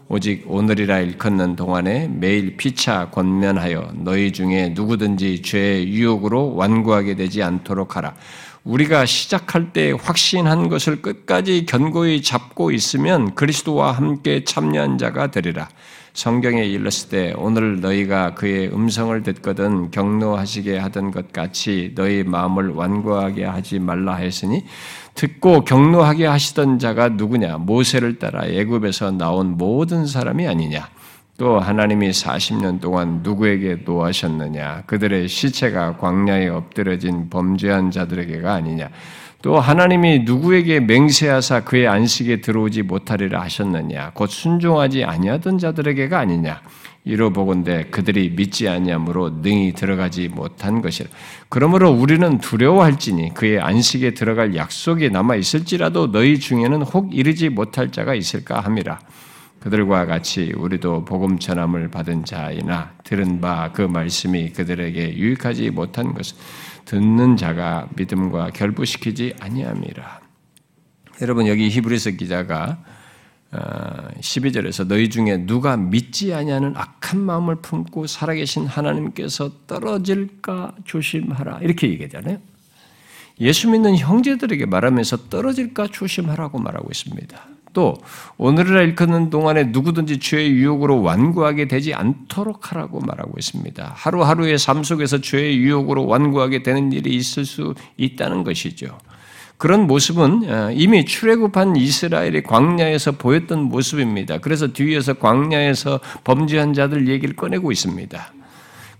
[0.08, 7.95] 오직 오늘이라 일컫는 동안에 매일 피차 권면하여 너희 중에 누구든지 죄의 유혹으로 완고하게 되지 않도록
[7.95, 8.13] 하라.
[8.63, 15.69] 우리가 시작할 때 확신한 것을 끝까지 견고히 잡고 있으면 그리스도와 함께 참여한 자가 되리라.
[16.15, 23.43] 성경에 일렀을 때 오늘 너희가 그의 음성을 듣거든 경노하시게 하던 것 같이 너희 마음을 완고하게
[23.43, 24.63] 하지 말라 했으니
[25.13, 27.58] 듣고 경노하게 하시던 자가 누구냐?
[27.58, 30.88] 모세를 따라 애굽에서 나온 모든 사람이 아니냐?
[31.38, 34.84] 또 하나님이 40년 동안 누구에게 노하셨느냐?
[34.86, 38.89] 그들의 시체가 광야에 엎드려진 범죄한 자들에게가 아니냐?
[39.41, 44.11] 또 하나님이 누구에게 맹세하사 그의 안식에 들어오지 못하리라 하셨느냐?
[44.13, 46.61] 곧 순종하지 아니하던 자들에게가 아니냐?
[47.07, 51.07] 이로 보건대 그들이 믿지 아니함으로 능히 들어가지 못한 것이라.
[51.49, 58.15] 그러므로 우리는 두려워할지니 그의 안식에 들어갈 약속이 남아 있을지라도 너희 중에는 혹 이르지 못할 자가
[58.15, 58.99] 있을까 함이라.
[59.59, 66.37] 그들과 같이 우리도 복음 전함을 받은 자이나 들은 바 그 말씀이 그들에게 유익하지 못한 것을
[66.85, 70.21] 듣는 자가 믿음과 결부시키지 아니함이라.
[71.21, 72.83] 여러분 여기 히브리서 기자가
[73.51, 81.89] 12절에서 어, 너희 중에 누가 믿지 아니하는 악한 마음을 품고 살아계신 하나님께서 떨어질까 조심하라 이렇게
[81.89, 82.39] 얘기하잖아요.
[83.39, 87.54] 예수 믿는 형제들에게 말하면서 떨어질까 조심하라고 말하고 있습니다.
[87.75, 87.93] 또
[88.38, 93.91] 오늘이라 일컫는 동안에 누구든지 죄의 유혹으로 완고하게 되지 않도록 하라고 말하고 있습니다.
[93.95, 98.97] 하루하루의 삶 속에서 죄의 유혹으로 완고하게 되는 일이 있을 수 있다는 것이죠.
[99.57, 104.39] 그런 모습은 어, 이미 출애굽한 이스라엘이 광야에서 보였던 모습입니다.
[104.39, 108.33] 그래서 뒤에서 광야에서 범죄한 자들 얘기를 꺼내고 있습니다.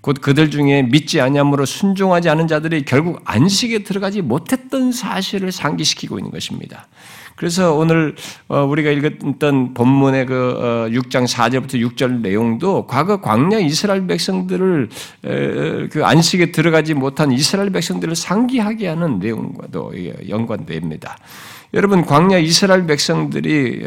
[0.02, 6.32] 곧 그들 중에 믿지 아니함으로 순종하지 않은 자들이 결국 안식에 들어가지 못했던 사실을 상기시키고 있는
[6.32, 6.88] 것입니다.
[7.36, 8.16] 그래서 오늘
[8.48, 14.90] 어, 우리가 읽었던 본문의 그 6장 어, 4절부터 6절 내용도 과거 광야 이스라엘 백성들을
[15.92, 19.94] 그 안식에 들어가지 못한 이스라엘 백성들을 상기하게 하는 내용과도
[20.30, 21.18] 연관됩니다.
[21.74, 23.84] 여러분 광야 이스라엘 백성들이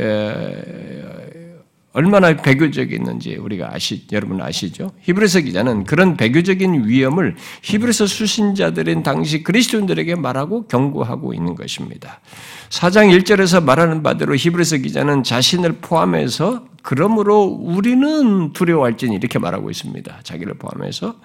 [1.99, 4.93] 얼마나 배교적이었는지 우리가 아시, 여러분 아시죠?
[5.01, 12.21] 히브리서 기자는 그런 배교적인 위험을 히브리서 수신자들인 당시 그리스도인들에게 말하고 경고하고 있는 것입니다.
[12.69, 20.21] 4장 1절에서 말하는 바대로 히브리서 기자는 자신을 포함해서 그러므로 우리는 두려워할지니 이렇게 말하고 있습니다.
[20.23, 21.17] 자기를 포함해서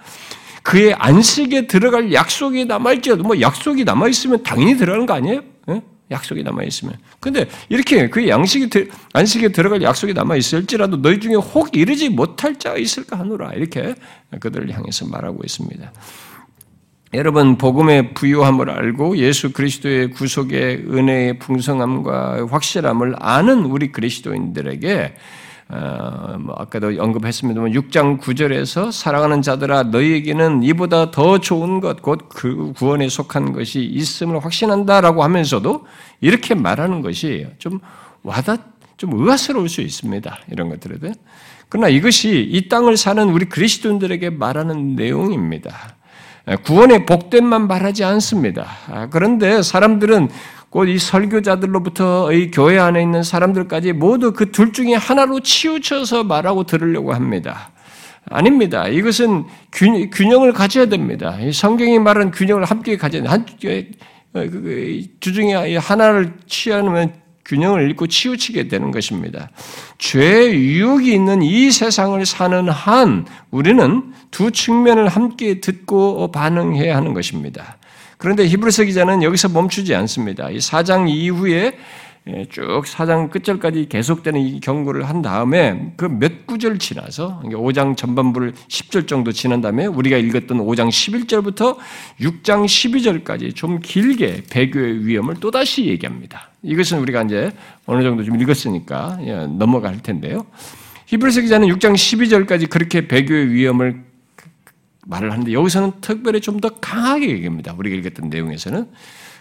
[0.64, 5.53] 그의 안식에 들어갈 약속이 남아있지라도 뭐 약속이 남아있으면 당연히 들어가는 거 아니에요?
[6.12, 6.16] 예?
[6.16, 6.96] 약속이 남아 있으면.
[7.20, 8.70] 근데 이렇게 그 양식이,
[9.14, 13.54] 안식에 들어갈 약속이 남아 있을지라도 너희 중에 혹 이르지 못할 자가 있을까 하노라.
[13.54, 13.96] 이렇게
[14.40, 15.92] 그들을 향해서 말하고 있습니다.
[17.16, 25.14] 여러분, 복음의 부유함을 알고 예수 그리스도의 구속의 은혜의 풍성함과 확실함을 아는 우리 그리스도인들에게 어,
[26.40, 33.10] 뭐 아까도 언급했습니다만 6장 9절에서 사랑하는 자들아 너희에게는 이보다 더 좋은 것 곧 그 구원에
[33.10, 35.86] 속한 것이 있음을 확신한다라고 하면서도
[36.22, 37.80] 이렇게 말하는 것이 좀
[38.24, 38.62] 와닿
[38.98, 40.38] 좀 의아스러울 수 있습니다.
[40.52, 41.14] 이런 것들에
[41.70, 45.96] 그러나 이것이 이 땅을 사는 우리 그리스도인들에게 말하는 내용입니다.
[46.64, 48.68] 구원의 복됨만 말하지 않습니다.
[48.88, 50.30] 아, 그런데 사람들은
[50.74, 56.64] 곧 이 설교자들로부터 이 교회 안에 있는 사람들까지 모두 그 둘 중에 하나로 치우쳐서 말하고
[56.64, 57.70] 들으려고 합니다.
[58.30, 58.88] 아닙니다.
[58.88, 61.38] 이것은 균형을 가져야 됩니다.
[61.54, 63.28] 성경이 말하는 균형을 함께 가져야 돼.
[63.30, 63.92] 한, 그,
[64.34, 67.14] 그, 그, 주중에 하나를 취하면
[67.46, 69.50] 균형을 잃고 치우치게 되는 것입니다.
[70.00, 77.78] 죄의 유혹이 있는 이 세상을 사는 한 우리는 두 측면을 함께 듣고 반응해야 하는 것입니다.
[78.24, 80.50] 그런데 히브리서 기자는 여기서 멈추지 않습니다.
[80.50, 81.78] 이 4장 이후에
[82.28, 88.54] 예, 쭉 4장 끝절까지 계속되는 이 경고를 한 다음에 그 몇 구절 지나서 5장 전반부를
[88.70, 91.76] 10절 정도 지난 다음에 우리가 읽었던 5장 11절부터
[92.22, 96.50] 6장 12절까지 좀 길게 배교의 위험을 또다시 얘기합니다.
[96.62, 97.52] 이것은 우리가 이제
[97.88, 100.46] 어느 정도 좀 읽었으니까 예, 넘어갈 텐데요.
[101.08, 104.13] 히브리서 기자는 6장 12절까지 그렇게 배교의 위험을
[105.06, 107.74] 말을 하는데 여기서는 특별히 좀 더 강하게 얘기합니다.
[107.78, 108.90] 우리가 읽었던 내용에서는.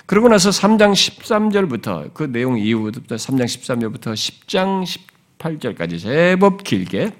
[0.07, 4.85] 그러고 나서 3장 13절부터 그 내용 이후부터 3장 13절부터 10장
[5.38, 7.12] 18절까지 제법 길게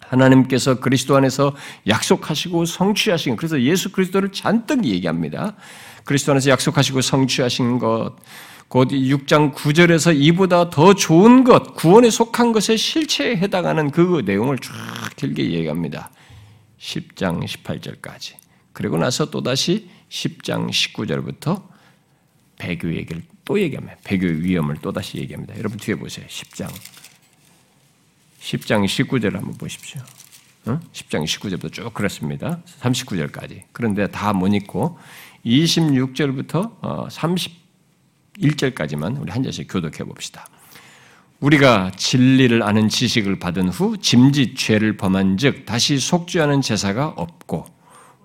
[0.00, 1.54] 하나님께서 그리스도 안에서
[1.88, 5.56] 약속하시고 성취하신 그래서 예수 그리스도를 잔뜩 얘기합니다.
[6.04, 8.14] 그리스도 안에서 약속하시고 성취하신 것,
[8.68, 14.72] 곧 6장 9절에서 이보다 더 좋은 것, 구원에 속한 것의 실체에 해당하는 그 내용을 쫙
[15.16, 16.10] 길게 얘기합니다.
[16.78, 18.36] 10장 18절까지.
[18.72, 21.62] 그리고 나서 또다시 10장 19절부터
[22.58, 23.96] 배교 얘기를 또 얘기합니다.
[24.04, 25.56] 배교의 위험을 또다시 얘기합니다.
[25.58, 26.26] 여러분 뒤에 보세요.
[26.26, 26.68] 10장.
[28.40, 30.00] 10장 19절 한번 보십시오.
[30.66, 30.80] 어?
[30.92, 32.60] 10장 19절부터 쭉 그렇습니다.
[32.80, 33.62] 39절까지.
[33.72, 34.98] 그런데 다 못 읽고
[35.44, 36.80] 26절부터
[38.40, 40.46] 31절까지만 어, 우리 한 절씩 교독해 봅시다.
[41.40, 47.66] 우리가 진리를 아는 지식을 받은 후 짐짓 죄를 범한 즉 다시 속죄하는 제사가 없고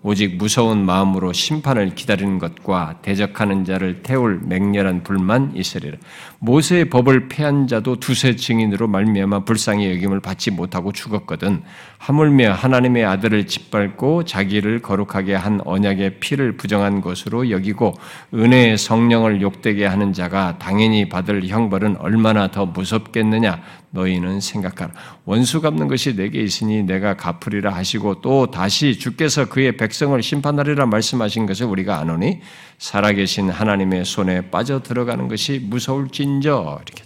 [0.01, 5.97] 오직 무서운 마음으로 심판을 기다리는 것과 대적하는 자를 태울 맹렬한 불만 있으리라.
[6.43, 11.61] 모세의 법을 폐한 자도 두세 증인으로 말미암아 불쌍히 여김을 받지 못하고 죽었거든.
[11.99, 17.93] 하물며 하나님의 아들을 짓밟고 자기를 거룩하게 한 언약의 피를 부정한 것으로 여기고
[18.33, 23.61] 은혜의 성령을 욕되게 하는 자가 당연히 받을 형벌은 얼마나 더 무섭겠느냐.
[23.91, 24.93] 너희는 생각하라.
[25.25, 31.45] 원수 갚는 것이 내게 있으니 내가 갚으리라 하시고 또 다시 주께서 그의 백성을 심판하리라 말씀하신
[31.45, 32.39] 것을 우리가 아노니
[32.77, 37.03] 살아계신 하나님의 손에 빠져 들어가는 것이 무서울 진저 이렇게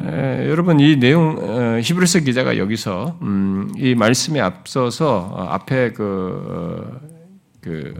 [0.00, 7.00] 에, 여러분 이 내용 어, 히브리서 기자가 여기서 음, 이 말씀에 앞서서 어, 앞에 그,
[7.02, 7.08] 어,
[7.60, 7.94] 그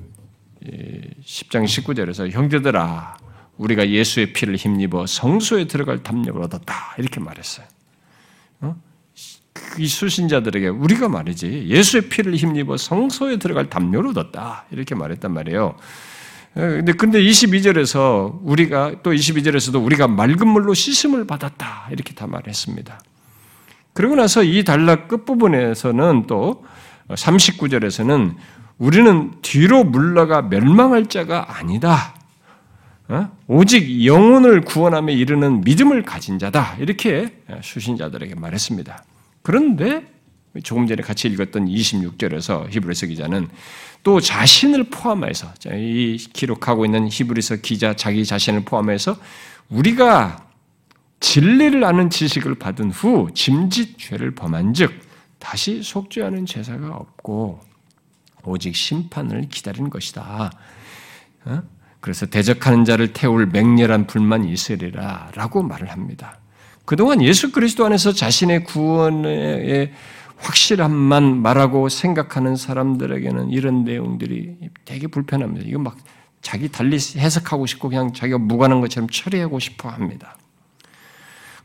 [0.65, 3.17] 10장 19절에서 형제들아
[3.57, 6.95] 우리가 예수의 피를 힘입어 성소에 들어갈 담력을 얻었다.
[6.99, 7.67] 이렇게 말했어요.
[8.61, 8.77] 어?
[9.79, 14.67] 이 수신자들에게 우리가 말이지 예수의 피를 힘입어 성소에 들어갈 담력을 얻었다.
[14.71, 15.77] 이렇게 말했단 말이에요.
[16.59, 21.89] 어, 근데 근데 22절에서 우리가 또 22절에서도 우리가 맑은 물로 씻음을 받았다.
[21.93, 23.01] 이렇게 다 말했습니다.
[23.93, 26.65] 그리고 나서 이 단락 끝부분에서는 또
[27.11, 28.35] 39절에서는
[28.79, 32.17] 우리는 뒤로 물러가 멸망할 자가 아니다.
[33.07, 33.31] 어?
[33.47, 36.77] 오직 영혼을 구원함에 이르는 믿음을 가진 자다.
[36.81, 39.05] 이렇게 수신자들에게 말했습니다.
[39.43, 40.07] 그런데
[40.65, 43.49] 조금 전에 같이 읽었던 26절에서 히브리서 기자는
[44.03, 49.17] 또 자신을 포함해서 이 기록하고 있는 히브리서 기자 자기 자신을 포함해서
[49.69, 50.47] 우리가
[51.21, 54.93] 진리를 아는 지식을 받은 후 짐짓 죄를 범한즉
[55.39, 57.61] 다시 속죄하는 제사가 없고
[58.45, 60.51] 오직 심판을 기다리는 것이다.
[61.45, 61.63] 어?
[62.01, 66.39] 그래서 대적하는 자를 태울 맹렬한 불만이 있으리라 라고 말을 합니다.
[66.85, 69.93] 그동안 예수 그리스도 안에서 자신의 구원의
[70.39, 75.67] 확실함만 말하고 생각하는 사람들에게는 이런 내용들이 되게 불편합니다.
[75.69, 75.97] 이거 막
[76.41, 80.37] 자기 달리 해석하고 싶고 그냥 자기가 무관한 것처럼 처리하고 싶어 합니다.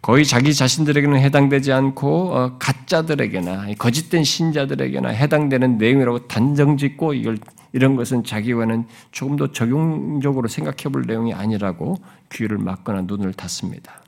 [0.02, 7.38] 거의 자기 자신들에게는 해당되지 않고 어, 가짜들에게나 거짓된 신자들에게나 해당되는 내용이라고 단정짓고 이걸
[7.72, 11.96] 이런 것은 자기와는 조금 더 적용적으로 생각해 볼 내용이 아니라고
[12.34, 14.04] 귀를 막거나 눈을 닫습니다.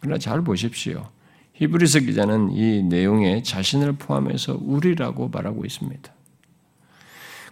[0.00, 1.08] 그러나 잘 보십시오.
[1.62, 6.12] 히브리서 기자는 이 내용에 자신을 포함해서 우리라고 말하고 있습니다.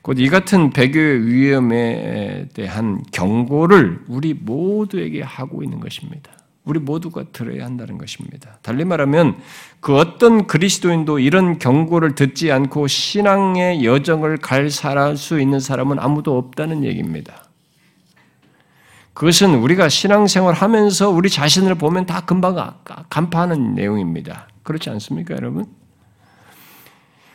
[0.03, 6.33] 곧 이 같은 배교의 위험에 대한 경고를 우리 모두에게 하고 있는 것입니다.
[6.65, 8.59] 우리 모두가 들어야 한다는 것입니다.
[8.63, 9.37] 달리 말하면
[9.81, 14.71] 그 어떤 그리스도인도 이런 경고를 듣지 않고 신앙의 여정을 갈
[15.17, 17.40] 수 있는 사람은 아무도 없다는 얘기입니다.
[19.15, 22.75] 그것은 우리가 신앙생활 하면서 우리 자신을 보면 다 금방
[23.11, 24.49] 간파하는 내용입니다.
[24.63, 25.67] 그렇지 않습니까, 여러분?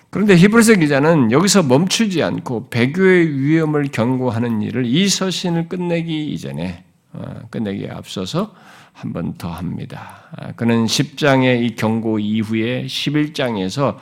[0.09, 7.23] 그런데 히브리서 기자는 여기서 멈추지 않고 배교의 위험을 경고하는 일을 이 서신을 끝내기 이전에 어,
[7.49, 8.53] 끝내기에 앞서서
[8.93, 10.29] 한 번 더 합니다.
[10.37, 13.97] 아, 그는 10장의 이 경고 이후에 11장에서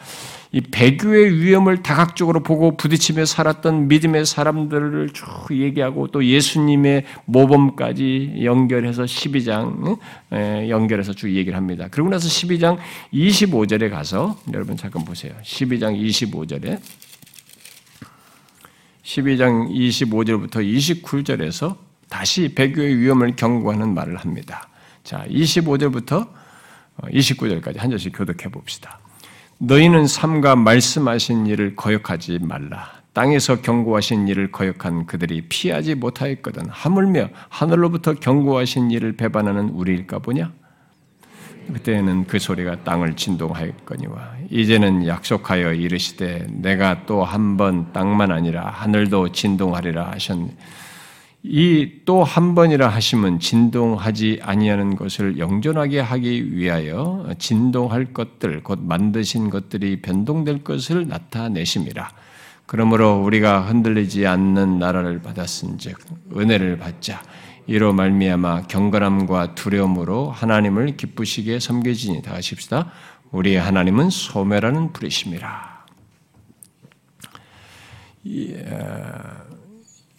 [0.54, 9.04] 이 배교의 위험을 다각적으로 보고 부딪히며 살았던 믿음의 사람들을 쭉 얘기하고 또 예수님의 모범까지 연결해서
[9.04, 9.98] 12장
[10.70, 11.88] 연결해서 쭉 얘기를 합니다.
[11.90, 12.78] 그러고 나서 12장
[13.12, 15.34] 25절에 가서 여러분 잠깐 보세요.
[15.42, 16.80] 12장 25절에
[19.02, 21.78] 12장 25절부터 29절에서
[22.10, 24.70] 다시 배교의 위험을 경고하는 말을 합니다.
[25.04, 26.30] 자, 25절부터
[27.02, 29.00] 29절까지 한 절씩 교독해 봅시다.
[29.68, 32.92] 너희는 삼가 말씀하신 일을 거역하지 말라.
[33.14, 36.64] 땅에서 경고하신 일을 거역한 그들이 피하지 못하였거든.
[36.70, 40.52] 하물며 하늘로부터 경고하신 일을 배반하는 우리일까 보냐?
[41.72, 49.32] 그때는 그 소리가 땅을 진동하였거니와 이제는 약속하여 이르시되 내가 또 한 번 땅만 아니라 하늘도
[49.32, 50.48] 진동하리라 하셨네.
[51.46, 59.50] 이 또 한 번이라 하시면 진동하지 아니하는 것을 영존하게 하기 위하여 진동할 것들 곧 만드신
[59.50, 62.10] 것들이 변동될 것을 나타내심이라.
[62.66, 65.98] 그러므로 우리가 흔들리지 않는 나라를 받았은즉
[66.38, 67.22] 은혜를 받자.
[67.68, 72.92] 이로 말미암아 경건함과 두려움으로 하나님을 기쁘시게 섬기지니 다 하십시다.
[73.32, 75.74] 우리의 하나님은 소매라는 불이심이라.
[78.26, 79.22] 이, 어,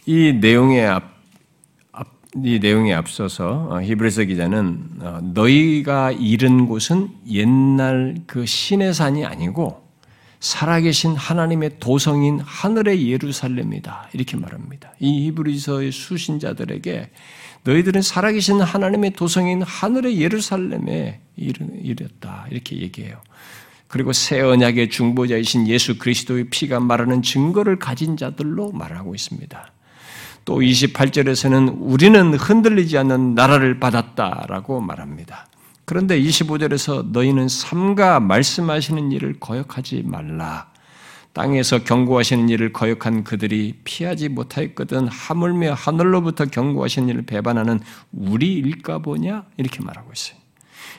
[0.04, 1.13] 이 내용의 앞
[2.42, 9.84] 이 내용에 앞서서 어, 히브리서 기자는 어, 너희가 잃은 곳은 옛날 그 신의 산이 아니고
[10.40, 14.92] 살아계신 하나님의 도성인 하늘의 예루살렘이다 이렇게 말합니다.
[14.98, 17.10] 이 히브리서의 수신자들에게
[17.62, 23.16] 너희들은 살아계신 하나님의 도성인 하늘의 예루살렘에 이르렀다 이렇게 얘기해요.
[23.86, 29.73] 그리고 새 언약의 중보자이신 예수 그리스도의 피가 말하는 증거를 가진 자들로 말하고 있습니다.
[30.44, 35.46] 또 28절에서는 우리는 흔들리지 않는 나라를 받았다라고 말합니다.
[35.84, 40.70] 그런데 25절에서 너희는 삼가 말씀하시는 일을 거역하지 말라.
[41.32, 47.80] 땅에서 경고하시는 일을 거역한 그들이 피하지 못하였거든 하물며 하늘로부터 경고하시는 일을 배반하는
[48.12, 49.44] 우리 일까 보냐?
[49.56, 50.43] 이렇게 말하고 있어요.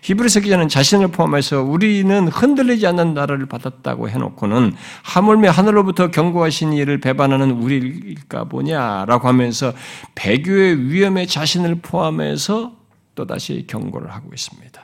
[0.05, 7.49] 히브리서 기자는 자신을 포함해서 우리는 흔들리지 않는 나라를 받았다고 해놓고는 하물며 하늘로부터 경고하신 이를 배반하는
[7.49, 9.73] 우리일까 보냐라고 하면서
[10.13, 12.75] 배교의 위험에 자신을 포함해서
[13.15, 14.79] 또다시 경고를 하고 있습니다.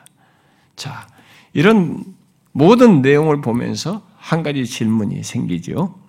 [0.75, 1.07] 자,
[1.53, 2.03] 이런
[2.51, 5.99] 모든 내용을 보면서 한 가지 질문이 생기죠.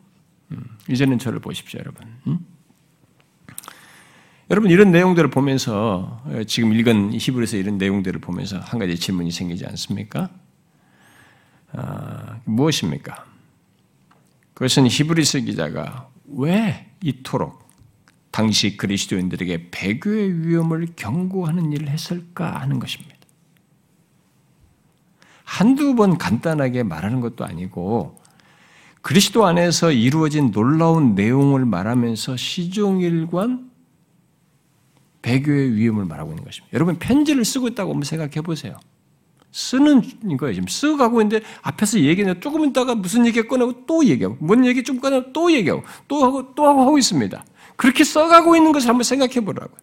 [0.52, 2.06] 음, 이제는 저를 보십시오, 여러분.
[2.28, 2.38] 음?
[4.52, 9.64] 여러분 이런 내용들을 보면서 어, 지금 읽은 히브리서 이런 내용들을 보면서 한 가지 질문이 생기지
[9.64, 10.28] 않습니까?
[11.72, 13.24] 아, 무엇입니까?
[14.52, 17.66] 그것은 히브리서 기자가 왜 이토록
[18.30, 23.16] 당시 그리스도인들에게 배교의 위험을 경고하는 일을 했을까 하는 것입니다.
[25.44, 28.20] 한두 번 간단하게 말하는 것도 아니고
[29.00, 33.71] 그리스도 안에서 이루어진 놀라운 내용을 말하면서 시종일관
[35.22, 36.68] 배교의 위험을 말하고 있는 것입니다.
[36.74, 38.76] 여러분 편지를 쓰고 있다고 한번 생각해 보세요.
[39.52, 40.02] 쓰는
[40.38, 40.54] 거예요.
[40.54, 44.98] 지금 쓰가고 있는데 앞에서 얘기는 조금 있다가 무슨 얘기 꺼내고 또 얘기하고 뭔 얘기 좀
[44.98, 47.44] 꺼내고 또 얘기하고 또 하고 또 하고 하고 있습니다.
[47.76, 49.76] 그렇게 써가고 있는 것을 한번 생각해 보라고요.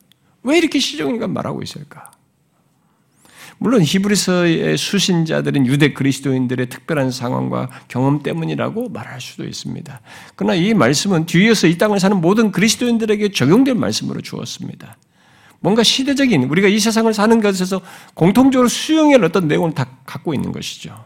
[0.44, 2.12] 왜 이렇게 시종일관 말하고 있을까?
[3.62, 10.02] 물론 히브리서의 수신자들은 유대 그리스도인들의 특별한 상황과 경험 때문이라고 말할 수도 있습니다.
[10.38, 14.98] 그러나 이 말씀은 뒤에서 이 땅을 사는 모든 그리스도인들에게 적용될 말씀으로 주었습니다.
[15.60, 17.82] 뭔가 시대적인 우리가 이 세상을 사는 것에서
[18.14, 21.06] 공통적으로 수용할 어떤 내용을 다 갖고 있는 것이죠.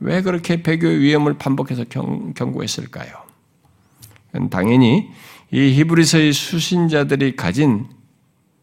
[0.00, 3.10] 왜 그렇게 배교의 위험을 반복해서 경, 경고했을까요?
[4.50, 5.10] 당연히
[5.50, 7.86] 이 히브리서의 수신자들이 가진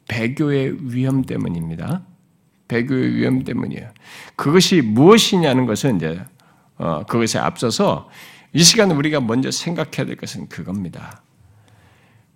[0.07, 2.03] 배교의 위험 때문입니다.
[2.67, 3.91] 배교의 위험 때문이에요.
[4.35, 6.21] 그것이 무엇이냐는 것은 이제
[6.77, 8.09] 어, 그것에 앞서서
[8.53, 11.21] 이 시간 우리가 먼저 생각해야 될 것은 그겁니다.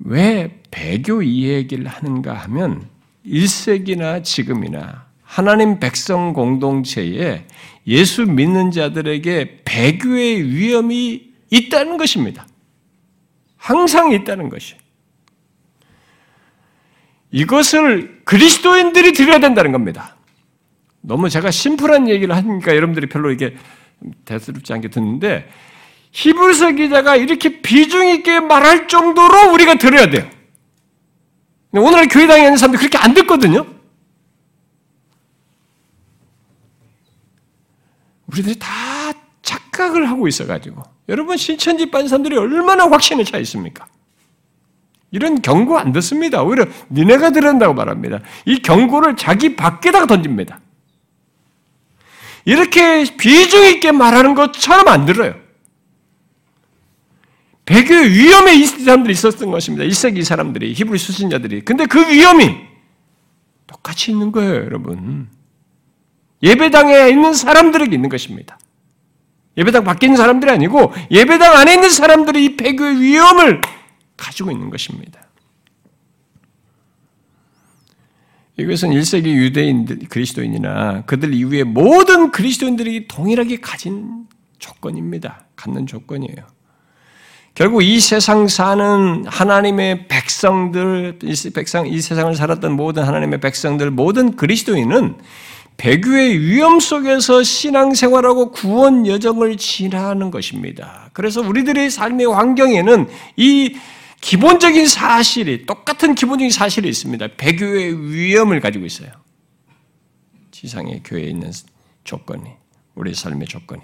[0.04, 2.88] 왜 배교 이 얘기를 하는가 하면
[3.26, 7.45] 1세기나 지금이나 하나님 백성 공동체에
[7.88, 12.47] 예수 믿는 자들에게 배교의 위험이 있다는 것입니다.
[13.58, 14.76] 항상 있다는 것이.
[17.32, 20.18] 이것을 그리스도인들이 드려야 된다는 겁니다.
[21.02, 23.56] 너무 제가 심플한 얘기를 하니까 여러분들이 별로 이게
[24.26, 25.47] 대수롭지 않게 듣는데
[26.12, 30.30] 히브리서 기자가 이렇게 비중 있게 말할 정도로 우리가 들어야 돼요.
[31.72, 33.66] 오늘 교회당에 있는 사람들 그렇게 안 듣거든요.
[38.28, 38.68] 우리들이 다
[39.41, 43.88] 착각을 하고 있어가지고 여러분 신천지 반 사람들이 얼마나 확신에 차 있습니까?
[45.12, 46.41] 이런 경고 안 듣습니다.
[46.41, 48.20] 오히려 니네가 들은다고 말합니다.
[48.45, 50.62] 이 경고를 자기 밖에다가 던집니다.
[52.45, 55.41] 이렇게 비중 있게 말하는 것처럼 안 들어요.
[57.72, 59.86] 배교의 위험에 이 사람들이 있었던 것입니다.
[59.86, 61.61] 1세기 사람들이, 히브리 수신자들이.
[61.61, 62.57] 근데 그 위험이
[63.65, 65.30] 똑같이 있는 거예요, 여러분.
[66.43, 68.59] 예배당에 있는 사람들에게 있는 것입니다.
[69.55, 73.61] 예배당 밖에 있는 사람들이 아니고 예배당 안에 있는 사람들이 이 배교의 위험을
[74.17, 75.22] 가지고 있는 것입니다.
[78.57, 84.28] 이것은 1세기 유대인 그리스도인이나 그들 이후에 모든 그리스도인들이 동일하게 가진
[84.59, 85.45] 조건입니다.
[85.55, 86.61] 갖는 조건이에요.
[87.54, 94.36] 결국 이 세상 사는 하나님의 백성들, 이 백성, 이 세상을 살았던 모든 하나님의 백성들, 모든
[94.36, 95.16] 그리스도인은
[95.78, 101.10] 배교의 위험 속에서 신앙생활하고 구원 여정을 지나는 것입니다.
[101.14, 103.76] 그래서 우리들의 삶의 환경에는 이
[104.22, 107.30] 기본적인 사실이 똑같은 기본적인 사실이 있습니다.
[107.38, 109.10] 배교의 위험을 가지고 있어요.
[110.52, 111.52] 지상의 교회에 있는
[112.04, 112.43] 조건이
[112.93, 113.82] 우리 삶의 조건이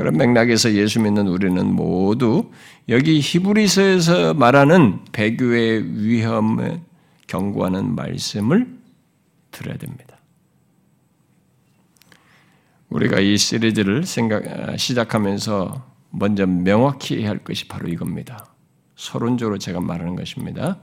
[0.00, 2.50] 그런 맥락에서 예수 믿는 우리는 모두
[2.88, 6.80] 여기 히브리서에서 말하는 배교의 위험을
[7.26, 8.66] 경고하는 말씀을
[9.50, 10.16] 들어야 됩니다.
[12.88, 14.42] 우리가 이 시리즈를 생각
[14.78, 18.46] 시작하면서 먼저 명확히 해야 할 것이 바로 이겁니다.
[18.96, 20.78] 서론적으로 제가 말하는 것입니다.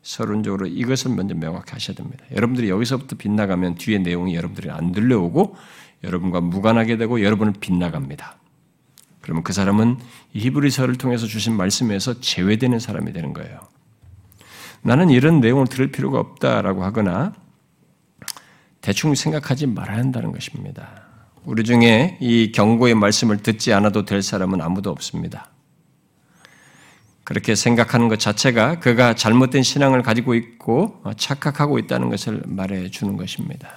[0.00, 2.24] 서론적으로 이것을 먼저 명확히 하셔야 됩니다.
[2.34, 5.54] 여러분들이 여기서부터 빗나가면 뒤에 내용이 여러분들이 안 들려오고
[6.02, 8.38] 여러분과 무관하게 되고 여러분을 빗나갑니다.
[9.24, 9.96] 그러면 그 사람은
[10.34, 13.58] 히브리서를 통해서 주신 말씀에서 제외되는 사람이 되는 거예요.
[14.82, 17.32] 나는 이런 내용을 들을 필요가 없다라고 하거나
[18.82, 21.04] 대충 생각하지 말아야 한다는 것입니다.
[21.46, 25.48] 우리 중에 이 경고의 말씀을 듣지 않아도 될 사람은 아무도 없습니다.
[27.22, 33.70] 그렇게 생각하는 것 자체가 그가 잘못된 신앙을 가지고 있고 착각하고 있다는 것을 말해 주는 것입니다.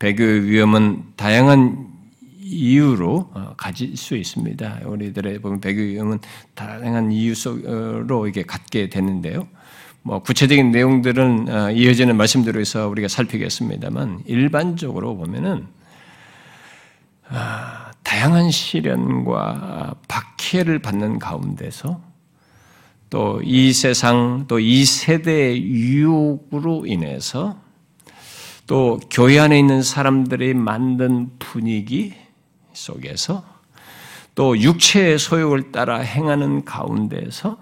[0.00, 1.91] 배교의 위험은 다양한
[2.52, 4.80] 이유로 가질 수 있습니다.
[4.84, 6.18] 우리들의 보면 배교의 위험은
[6.54, 9.48] 다양한 이유 속으로 이게 갖게 되는데요.
[10.02, 15.66] 뭐 구체적인 내용들은 어, 이어지는 말씀대로 해서 우리가 살피겠습니다만 일반적으로 보면은
[17.28, 22.00] 아, 다양한 시련과 박해를 받는 가운데서
[23.10, 27.56] 또 이 세상 또 이 세대의 유혹으로 인해서
[28.66, 32.14] 또 교회 안에 있는 사람들이 만든 분위기
[32.72, 33.44] 속에서
[34.34, 37.58] 또 육체의 소욕을 따라 행하는 가운데서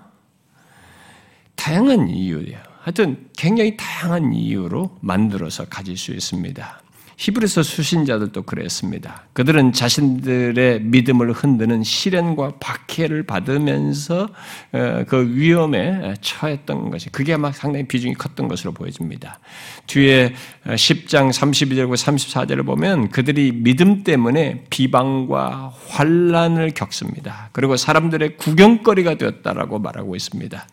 [1.56, 2.58] 다양한 이유예요.
[2.80, 6.80] 하여튼 굉장히 다양한 이유로 만들어서 가질 수 있습니다.
[7.21, 9.25] 히브리서 수신자들도 그랬습니다.
[9.35, 14.31] 그들은 자신들의 믿음을 흔드는 시련과 박해를 받으면서
[14.73, 19.39] 어, 그 위험에 처했던 것이 그게 아마 상당히 비중이 컸던 것으로 보여집니다.
[19.87, 20.33] 뒤에
[20.64, 27.51] 10장 32절과 34절을 보면 그들이 믿음 때문에 비방과 환란을 겪습니다.
[27.53, 30.66] 그리고 사람들의 구경거리가 되었다라고 말하고 있습니다.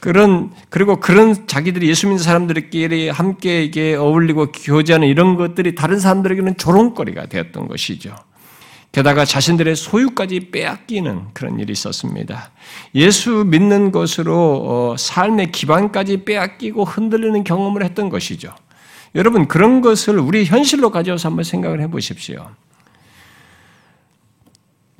[0.00, 6.56] 그런 그리고 그런 자기들이 예수 믿는 사람들끼리 함께 이게 어울리고 교제하는 이런 것들이 다른 사람들에게는
[6.56, 8.14] 조롱거리가 되었던 것이죠.
[8.92, 12.50] 게다가 자신들의 소유까지 빼앗기는 그런 일이 있었습니다.
[12.96, 18.52] 예수 믿는 것으로 어, 삶의 기반까지 빼앗기고 흔들리는 경험을 했던 것이죠.
[19.14, 22.48] 여러분 그런 것을 우리 현실로 가져와서 한번 생각을 해보십시오.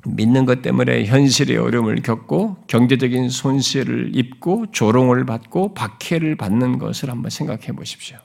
[0.05, 7.29] 믿는 것 때문에 현실의 어려움을 겪고 경제적인 손실을 입고 조롱을 받고 박해를 받는 것을 한번
[7.29, 8.17] 생각해 보십시오.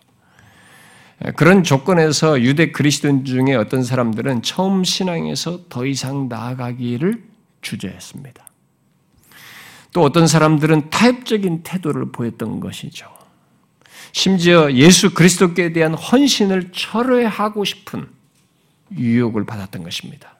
[1.37, 7.23] 그런 조건에서 유대 그리스도인 중에 어떤 사람들은 처음 신앙에서 더 이상 나아가기를
[7.63, 8.47] 주저했습니다.
[9.93, 13.07] 또 어떤 사람들은 타협적인 태도를 보였던 것이죠.
[14.13, 18.07] 심지어 예수 그리스도께 대한 헌신을 철회하고 싶은
[18.97, 20.36] 유혹을 받았던 것입니다.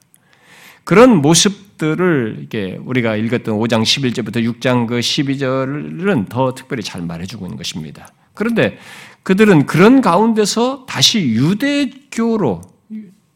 [0.87, 7.57] 그런 모습들을 이게 우리가 읽었던 5장 11절부터 6장 그 12절은 더 특별히 잘 말해주고 있는
[7.57, 8.07] 것입니다.
[8.33, 8.77] 그런데
[9.23, 12.61] 그들은 그런 가운데서 다시 유대교로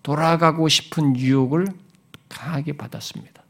[0.02, 1.68] 돌아가고 싶은 유혹을
[2.30, 3.44] 강하게 받았습니다.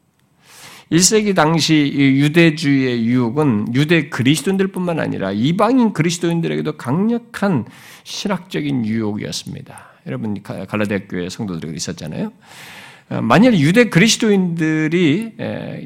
[0.92, 7.66] 1세기 당시 유대주의의 유혹은 유대 그리스도인들뿐만 아니라 이방인 그리스도인들에게도 강력한
[8.04, 9.92] 신학적인 유혹이었습니다.
[10.08, 12.32] 여러분 갈라디아 교회 성도들이 있었잖아요.
[13.22, 15.34] 만약 유대 그리스도인들이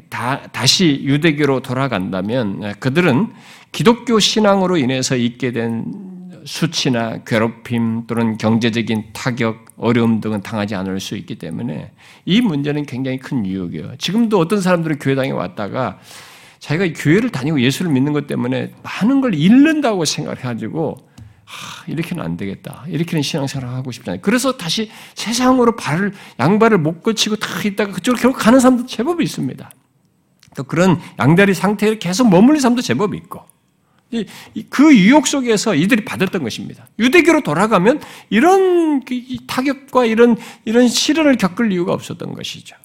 [0.08, 3.32] 다, 다시 유대교로 돌아간다면 그들은
[3.72, 5.84] 기독교 신앙으로 인해서 있게 된
[6.44, 11.90] 수치나 괴롭힘 또는 경제적인 타격, 어려움 등은 당하지 않을 수 있기 때문에
[12.24, 13.96] 이 문제는 굉장히 큰 유혹이에요.
[13.98, 15.98] 지금도 어떤 사람들은 교회당에 왔다가
[16.60, 20.96] 자기가 교회를 다니고 예수를 믿는 것 때문에 많은 걸 잃는다고 생각해가지고
[21.46, 22.84] 하, 이렇게는 안 되겠다.
[22.88, 24.20] 이렇게는 신앙생활을 하고 싶잖아요.
[24.20, 29.70] 그래서 다시 세상으로 발을 양발을 못 거치고 다 있다가 그쪽으로 결국 가는 사람도 제법 있습니다.
[30.56, 33.44] 또 그런 양다리 상태에 계속 머물는 사람도 제법 있고
[34.70, 36.88] 그 유혹 속에서 이들이 받았던 것입니다.
[36.98, 42.76] 유대교로 돌아가면 이런 그 타격과 이런 이런 시련을 겪을 이유가 없었던 것이죠.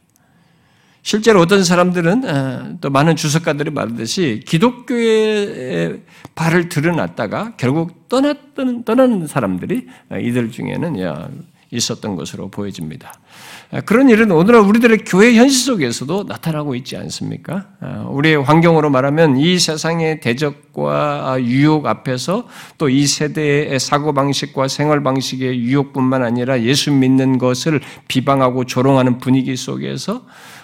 [1.03, 6.01] 실제로 어떤 사람들은 어, 또 많은 주석가들이 말하듯이 기독교의
[6.35, 10.95] 발을 들여놨다가 결국 떠났던 떠나는 사람들이 어, 이들 중에는
[11.71, 13.13] 있었던 것으로 보여집니다.
[13.85, 17.67] 그런 일은 오늘날 우리들의 교회 현실 속에서도 나타나고 있지 않습니까?
[18.09, 26.61] 우리의 환경으로 말하면 이 세상의 대적과 유혹 앞에서 또 이 세대의 사고방식과 생활방식의 유혹뿐만 아니라
[26.63, 27.79] 예수 믿는 것을
[28.09, 30.60] 비방하고 조롱하는 분위기 속에서 어,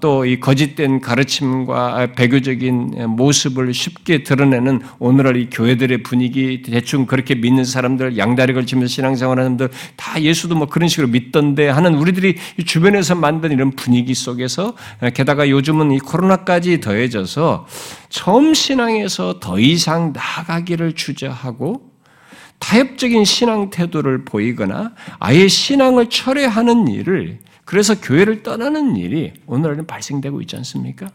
[0.00, 7.64] 또 이 거짓된 가르침과 배교적인 모습을 쉽게 드러내는 오늘날 이 교회들의 분위기 대충 그렇게 믿는
[7.64, 13.52] 사람들 양다리 걸치면서 신앙생활하는 사람들 다 예수도 뭐 그런 식으로 믿던데 하는 우리들이 주변에서 만든
[13.52, 14.74] 이런 분위기 속에서
[15.14, 17.66] 게다가 요즘은 이 코로나까지 더해져서
[18.08, 21.90] 처음 신앙에서 더 이상 나가기를 주저하고
[22.58, 27.40] 타협적인 신앙 태도를 보이거나 아예 신앙을 철회하는 일을
[27.72, 31.06] 그래서 교회를 떠나는 일이 오늘날은 발생되고 있지 않습니까?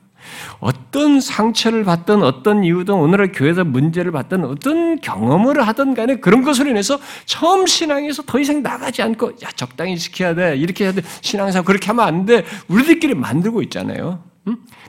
[0.60, 6.72] 어떤 상처를 받든 어떤 이유든 오늘날 교회에서 문제를 받든 어떤 경험을 하든 간에 그런 것으로
[6.72, 11.64] 인해서 처음 신앙에서 더 이상 나가지 않고 야 적당히 지켜야 돼 이렇게 해야 돼 신앙생활
[11.64, 14.24] 그렇게 하면 안 돼 우리들끼리 만들고 있잖아요.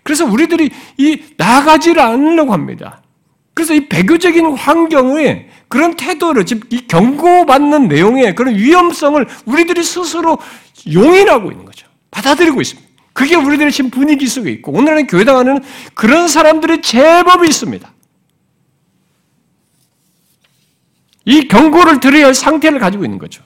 [0.02, 3.02] 그래서 우리들이 이 나가지를 않으려고 합니다.
[3.58, 10.38] 그래서 이 배교적인 환경에 그런 태도를 지금 이 경고받는 내용의 그런 위험성을 우리들이 스스로
[10.92, 11.88] 용인하고 있는 거죠.
[12.12, 12.88] 받아들이고 있습니다.
[13.12, 17.92] 그게 우리들의 지금 분위기 속에 있고 오늘날 교회당 안에는 그런 사람들이 제법 있습니다.
[21.24, 23.42] 이 경고를 들어야 할 상태를 가지고 있는 거죠.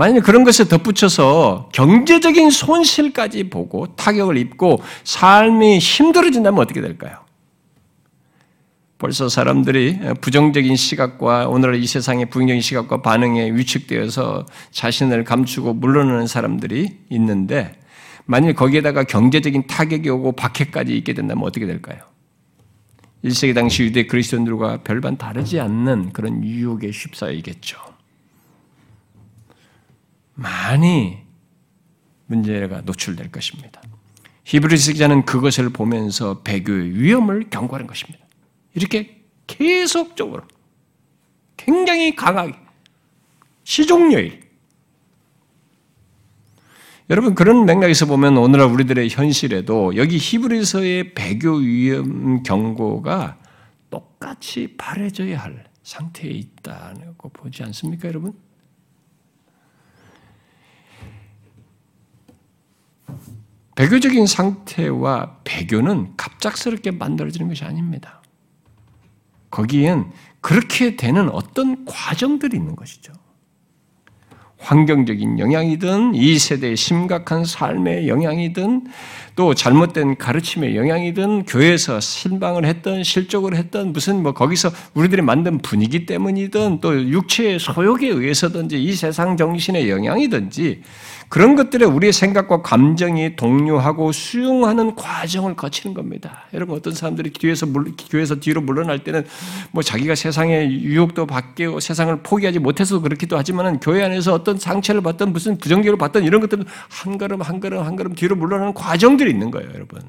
[0.00, 7.18] 만약 그런 것에 덧붙여서 경제적인 손실까지 보고 타격을 입고 삶이 힘들어진다면 어떻게 될까요?
[8.96, 17.00] 벌써 사람들이 부정적인 시각과 오늘 이 세상의 부정적인 시각과 반응에 위축되어서 자신을 감추고 물러나는 사람들이
[17.10, 17.78] 있는데
[18.24, 21.98] 만일 거기에다가 경제적인 타격이 오고 박해까지 있게 된다면 어떻게 될까요?
[23.22, 27.99] 1세기 당시 유대 그리스도인들과 별반 다르지 않는 그런 유혹에 휩싸이겠죠.
[30.40, 31.18] 많이
[32.26, 33.82] 문제가 노출될 것입니다.
[34.44, 38.24] 히브리스 기자는 그것을 보면서 배교의 위험을 경고하는 것입니다.
[38.74, 40.42] 이렇게 계속적으로
[41.56, 42.54] 굉장히 강하게
[43.64, 44.48] 시종여일
[47.10, 53.38] 여러분 그런 맥락에서 보면 오늘날 우리들의 현실에도 여기 히브리서의 배교 위험 경고가
[53.90, 58.32] 똑같이 바래져야 할 상태에 있다는 거 보지 않습니까, 여러분?
[63.80, 68.20] 배교적인 상태와 배교는 갑작스럽게 만들어지는 것이 아닙니다.
[69.50, 70.10] 거기엔
[70.42, 73.14] 그렇게 되는 어떤 과정들이 있는 것이죠.
[74.58, 78.86] 환경적인 영향이든 이 세대의 심각한 삶의 영향이든
[79.34, 86.04] 또 잘못된 가르침의 영향이든 교회에서 신방을 했던 실족을 했던 무슨 뭐 거기서 우리들이 만든 분위기
[86.04, 90.82] 때문이든 또 육체의 소욕에 의해서든지 이 세상 정신의 영향이든지
[91.30, 96.48] 그런 것들에 우리의 생각과 감정이 동요하고 수용하는 과정을 거치는 겁니다.
[96.52, 97.66] 여러분 어떤 사람들이 뒤에서
[98.10, 99.24] 교회에서 뒤로 물러날 때는
[99.70, 105.32] 뭐 자기가 세상의 유혹도 받고 세상을 포기하지 못해서 그렇기도 하지만은 교회 안에서 어떤 상처를 받던
[105.32, 109.52] 무슨 부정적으로 받던 이런 것들은 한 걸음 한 걸음 한 걸음 뒤로 물러나는 과정들이 있는
[109.52, 110.02] 거예요, 여러분.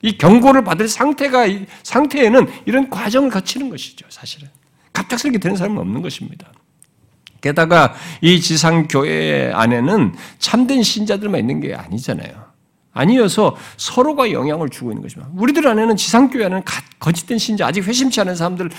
[0.00, 1.46] 이 경고를 받을 상태가
[1.82, 4.48] 상태에는 이런 과정을 거치는 것이죠, 사실은.
[4.94, 6.50] 갑작스럽게 되는 사람은 없는 것입니다.
[7.42, 12.52] 게다가 이 지상 교회 안에는 참된 신자들만 있는 게 아니잖아요.
[12.94, 15.30] 아니어서 서로가 영향을 주고 있는 것입니다.
[15.34, 16.62] 우리들 안에는 지상교회 안에는
[16.98, 18.70] 거짓된 신자, 아직 회심치 않은 사람들,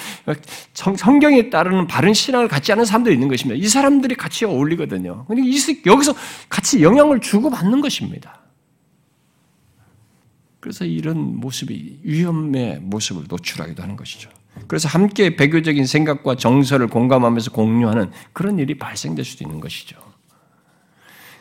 [0.73, 3.59] 성, 경에 따르는 바른 신앙을 갖지 않은 사람들이 있는 것입니다.
[3.59, 5.25] 이 사람들이 같이 어울리거든요.
[5.25, 5.41] 근데
[5.85, 6.13] 여기서
[6.47, 8.39] 같이 영향을 주고 받는 것입니다.
[10.59, 14.29] 그래서 이런 모습이 위험의 모습을 노출하기도 하는 것이죠.
[14.67, 19.97] 그래서 함께 배교적인 생각과 정서를 공감하면서 공유하는 그런 일이 발생될 수도 있는 것이죠.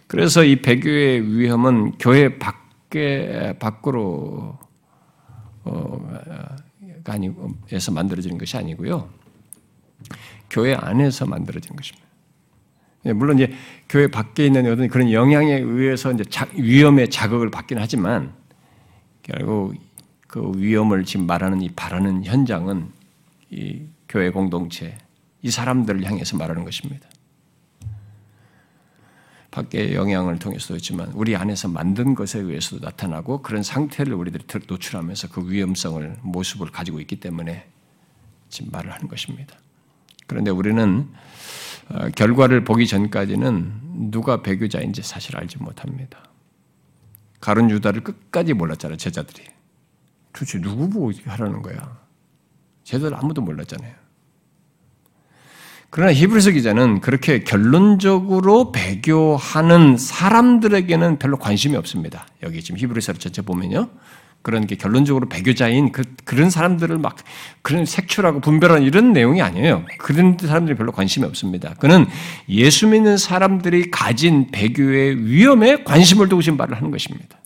[0.07, 4.59] 그래서 이 배교의 위험은 교회 밖에 밖으로
[5.65, 6.13] 어,
[7.05, 9.09] 아니에서 만들어지는 것이 아니고요.
[10.51, 12.07] 교회 안에서 만들어진 것입니다.
[13.07, 13.53] 예, 물론 이제
[13.89, 18.33] 교회 밖에 있는 어떤 그런 영향에 의해서 이제 위험의 자극을 받긴 하지만
[19.23, 19.75] 결국
[20.29, 23.02] 그 위험을 지금 말하는 이 바라는 현장은
[23.53, 24.97] 이 교회 공동체,
[25.43, 27.07] 이 사람들을 향해서 말하는 것입니다.
[29.51, 35.51] 밖의 영향을 통해서도 있지만 우리 안에서 만든 것에 의해서도 나타나고 그런 상태를 우리들이 노출하면서 그
[35.51, 37.69] 위험성을 모습을 가지고 있기 때문에
[38.49, 39.55] 지금 말을 하는 것입니다.
[40.27, 41.11] 그런데 우리는
[41.91, 46.25] 어, 결과를 보기 전까지는 누가 배교자인지 사실 알지 못합니다.
[47.41, 49.45] 가론 유다를 끝까지 몰랐잖아요, 제자들이.
[50.33, 52.02] 도대체 누구 보고 하라는 거야?
[52.85, 53.93] 제자들 아무도 몰랐잖아요.
[55.91, 62.27] 그러나 히브리서 기자는 그렇게 결론적으로 배교하는 사람들에게는 별로 관심이 없습니다.
[62.43, 63.91] 여기 지금 히브리서 전체 보면요.
[64.41, 67.17] 그런 게 결론적으로 배교자인 그, 그런 사람들을 막
[67.63, 69.85] 그런 색출하고 분별하는 이런 내용이 아니에요.
[69.99, 71.75] 그런 사람들이 별로 관심이 없습니다.
[71.75, 72.07] 그는
[72.49, 77.39] 예수 믿는 사람들이 가진 배교의 위험에 관심을 두고 지금 말을 하는 것입니다.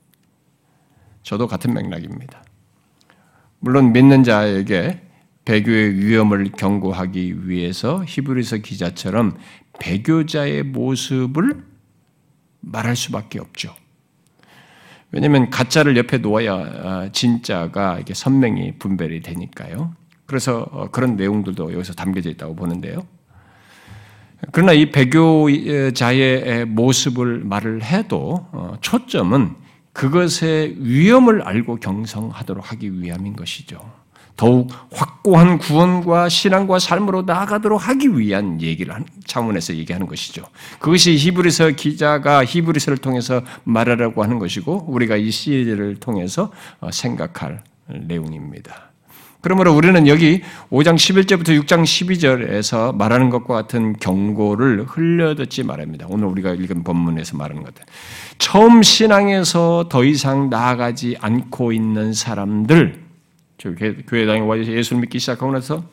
[1.22, 2.45] 저도 같은 맥락입니다.
[3.59, 5.05] 물론 믿는 자에게
[5.47, 9.36] 배교의 위험을 경고하기 위해서 히브리서 기자처럼
[9.78, 11.64] 배교자의 모습을
[12.61, 13.74] 말할 수밖에 없죠.
[15.12, 19.94] 왜냐하면 가짜를 옆에 놓아야 아, 진짜가 이게 선명히 분별이 되니까요.
[20.26, 23.07] 그래서 어, 그런 내용들도 여기서 담겨져 있다고 보는데요.
[24.51, 29.55] 그러나 이 배교자의 모습을 말을 해도 어, 초점은
[29.92, 33.80] 그것의 위험을 알고 경성하도록 하기 위함인 것이죠.
[34.37, 38.95] 더욱 확고한 구원과 신앙과 삶으로 나아가도록 하기 위한 얘기를
[39.26, 40.45] 차원에서 얘기하는 것이죠.
[40.78, 48.87] 그것이 히브리서 기자가 히브리서를 통해서 말하라고 하는 것이고 우리가 이 시리즈를 통해서 어, 생각할 내용입니다.
[49.41, 56.07] 그러므로 우리는 여기 5장 11절부터 6장 12절에서 말하는 것과 같은 경고를 흘려듣지 말합니다.
[56.09, 57.84] 오늘 우리가 읽은 본문에서 말하는 것들.
[58.39, 63.05] 처음 신앙에서 더 이상 나아가지 않고 있는 사람들,
[63.59, 65.84] 교회당에 와서 예수를 믿기 시작하고 나서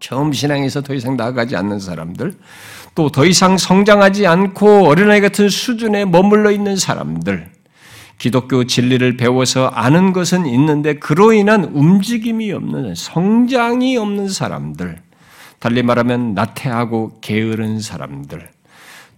[0.00, 2.34] 처음 신앙에서 더 이상 나아가지 않는 사람들,
[2.94, 7.50] 또 더 이상 성장하지 않고 어린아이 같은 수준에 머물러 있는 사람들,
[8.18, 15.00] 기독교 진리를 배워서 아는 것은 있는데 그로 인한 움직임이 없는, 성장이 없는 사람들,
[15.60, 18.48] 달리 말하면 나태하고 게으른 사람들,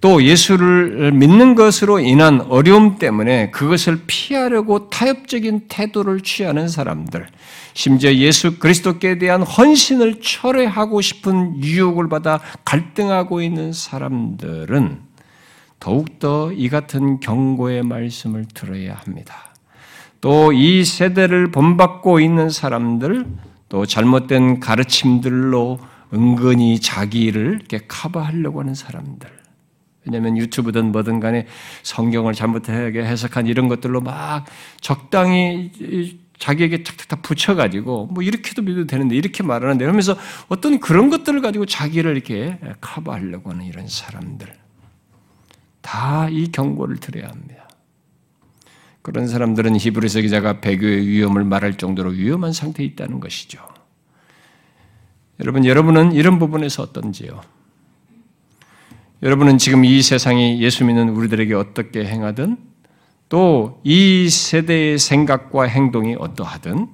[0.00, 7.26] 또 예수를 믿는 것으로 인한 어려움 때문에 그것을 피하려고 타협적인 태도를 취하는 사람들,
[7.74, 15.00] 심지어 예수 그리스도께 대한 헌신을 철회하고 싶은 유혹을 받아 갈등하고 있는 사람들은
[15.78, 19.50] 더욱더 이 같은 경고의 말씀을 들어야 합니다.
[20.20, 23.26] 또 이 세대를 본받고 있는 사람들,
[23.70, 25.78] 또 잘못된 가르침들로
[26.12, 29.30] 은근히 자기를 이렇게 커버하려고 하는 사람들,
[30.04, 31.46] 왜냐하면 유튜브든 뭐든 간에
[31.82, 34.46] 성경을 잘못하게 해석한 이런 것들로 막
[34.80, 35.70] 적당히
[36.38, 40.16] 자기에게 탁탁 탁 붙여가지고 뭐 이렇게도 믿어도 되는데 이렇게 말하는데 이러면서
[40.48, 44.48] 어떤 그런 것들을 가지고 자기를 이렇게 커버하려고 하는 이런 사람들
[45.82, 47.68] 다 이 경고를 드려야 합니다.
[49.02, 53.66] 그런 사람들은 히브리서 기자가 배교의 위험을 말할 정도로 위험한 상태에 있다는 것이죠.
[55.40, 57.40] 여러분, 여러분은 이런 부분에서 어떤지요?
[59.22, 62.56] 여러분은 지금 이 세상이 예수 믿는 우리들에게 어떻게 행하든
[63.28, 66.88] 또 이 세대의 생각과 행동이 어떠하든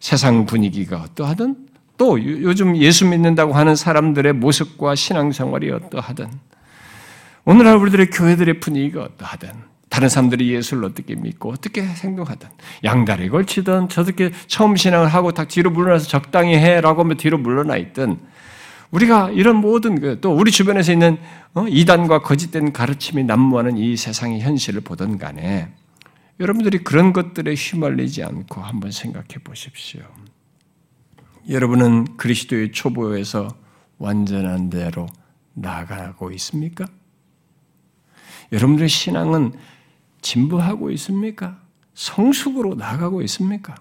[0.00, 1.56] 세상 분위기가 어떠하든
[1.96, 6.28] 또 요즘 예수 믿는다고 하는 사람들의 모습과 신앙생활이 어떠하든
[7.44, 9.50] 오늘날 우리들의 교회들의 분위기가 어떠하든
[9.88, 12.48] 다른 사람들이 예수를 어떻게 믿고 어떻게 행동하든
[12.82, 18.18] 양다리 걸치든 저렇게 처음 신앙을 하고 딱 뒤로 물러나서 적당히 해라고 하면 뒤로 물러나 있든
[18.92, 21.18] 우리가 이런 모든 그또 우리 주변에서 있는
[21.54, 21.66] 어?
[21.66, 25.72] 이단과 거짓된 가르침이 난무하는 이 세상의 현실을 보던 간에
[26.40, 30.02] 여러분들이 그런 것들에 휘말리지 않고 한번 생각해 보십시오.
[31.48, 33.48] 여러분은 그리스도의 초보에서
[33.98, 35.06] 완전한 대로
[35.54, 36.86] 나아가고 있습니까?
[38.52, 39.52] 여러분들의 신앙은
[40.20, 41.60] 진보하고 있습니까?
[41.94, 43.74] 성숙으로 나아가고 있습니까?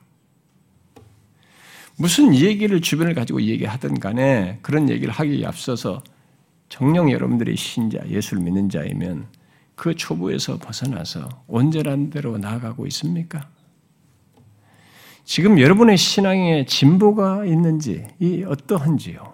[2.02, 6.02] 무슨 얘기를 주변을 가지고 얘기하든 간에 그런 얘기를 하기에 앞서서
[6.68, 9.28] 정령 여러분들이 신자, 예수를 믿는 자이면
[9.76, 13.48] 그 초보에서 벗어나서 온전한 대로 나아가고 있습니까?
[15.26, 19.34] 지금 여러분의 신앙에 진보가 있는지, 이 어떠한지요?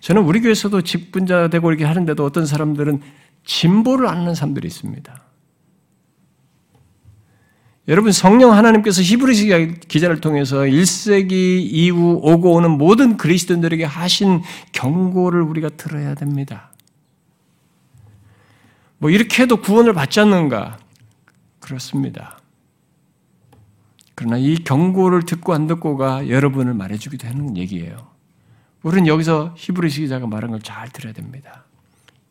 [0.00, 3.02] 저는 우리 교회에서도 직분자 되고 이렇게 하는데도 어떤 사람들은
[3.44, 5.27] 진보를 안 하는 사람들이 있습니다.
[7.88, 15.70] 여러분 성령 하나님께서 히브리서 기자를 통해서 1세기 이후 오고 오는 모든 그리스도인들에게 하신 경고를 우리가
[15.70, 16.70] 들어야 됩니다.
[18.98, 20.78] 뭐 이렇게 해도 구원을 받지 않는가?
[21.60, 22.38] 그렇습니다.
[24.14, 27.96] 그러나 이 경고를 듣고 안 듣고가 여러분을 말해주기도 하는 얘기예요.
[28.82, 31.64] 우리는 여기서 히브리서 기자가 말한 걸 잘 들어야 됩니다.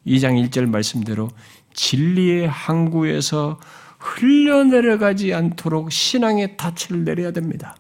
[0.05, 1.29] 2장 1절 말씀대로
[1.73, 3.59] 진리의 항구에서
[3.97, 7.75] 흘려내려가지 않도록 신앙의 닻을 내려야 됩니다.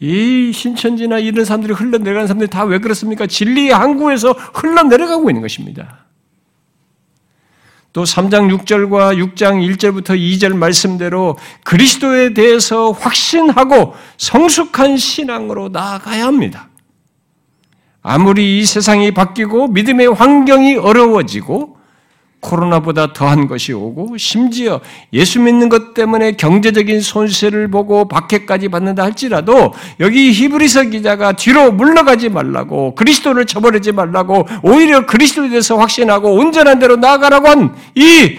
[0.00, 3.26] 이 신천지나 이런 사람들이 흘러내려가는 사람들이 다 왜 그렇습니까?
[3.26, 6.06] 진리의 항구에서 흘러내려가고 있는 것입니다.
[7.92, 16.68] 또 3장 6절과 6장 1절부터 2절 말씀대로 그리스도에 대해서 확신하고 성숙한 신앙으로 나아가야 합니다.
[18.02, 21.77] 아무리 이 세상이 바뀌고 믿음의 환경이 어려워지고
[22.40, 24.80] 코로나보다 더한 것이 오고 심지어
[25.12, 32.28] 예수 믿는 것 때문에 경제적인 손실을 보고 박해까지 받는다 할지라도 여기 히브리서 기자가 뒤로 물러가지
[32.28, 38.38] 말라고 그리스도를 저버리지 말라고 오히려 그리스도에 대해서 확신하고 온전한 대로 나아가라고 한 이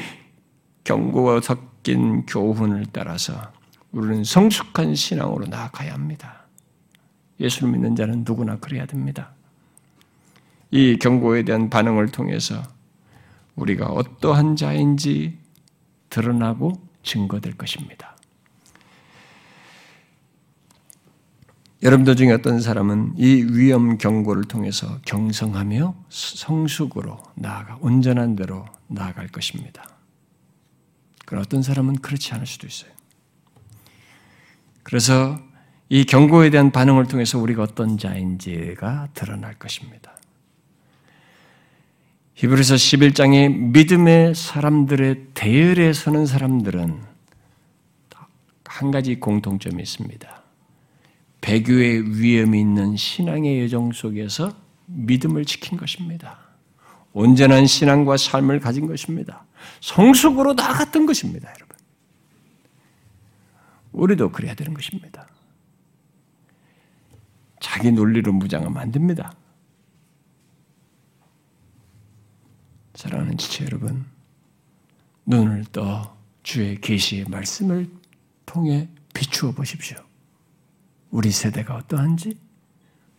[0.83, 3.33] 경고가 섞인 교훈을 따라서
[3.91, 6.47] 우리는 성숙한 신앙으로 나아가야 합니다.
[7.39, 9.31] 예수를 믿는 자는 누구나 그래야 됩니다.
[10.71, 12.61] 이 경고에 대한 반응을 통해서
[13.59, 15.37] 우리가 어떠한 자인지
[16.09, 18.15] 드러나고 증거될 것입니다.
[21.81, 29.83] 여러분들 중에 어떤 사람은 이 위험 경고를 통해서 경성하며 성숙으로 나아가 온전한 대로 나아갈 것입니다.
[31.25, 32.91] 그러나 어떤 사람은 그렇지 않을 수도 있어요.
[34.83, 35.39] 그래서
[35.87, 40.18] 이 경고에 대한 반응을 통해서 우리가 어떤 자인지가 드러날 것입니다.
[42.39, 47.01] 히브리서 11장의 믿음의 사람들의 대열에 서는 사람들은
[48.65, 50.41] 한 가지 공통점이 있습니다.
[51.41, 56.39] 배교의 위험이 있는 신앙의 여정 속에서 믿음을 지킨 것입니다.
[57.11, 59.43] 온전한 신앙과 삶을 가진 것입니다.
[59.81, 61.75] 성숙으로 나아갔던 것입니다, 여러분.
[63.91, 65.27] 우리도 그래야 되는 것입니다.
[67.59, 69.33] 자기 논리로 무장하면 안 됩니다.
[72.99, 74.05] 사랑하는 지체 여러분,
[75.25, 77.89] 눈을 떠 주의 계시의 말씀을
[78.45, 79.97] 통해 비추어 보십시오.
[81.09, 82.37] 우리 세대가 어떠한지,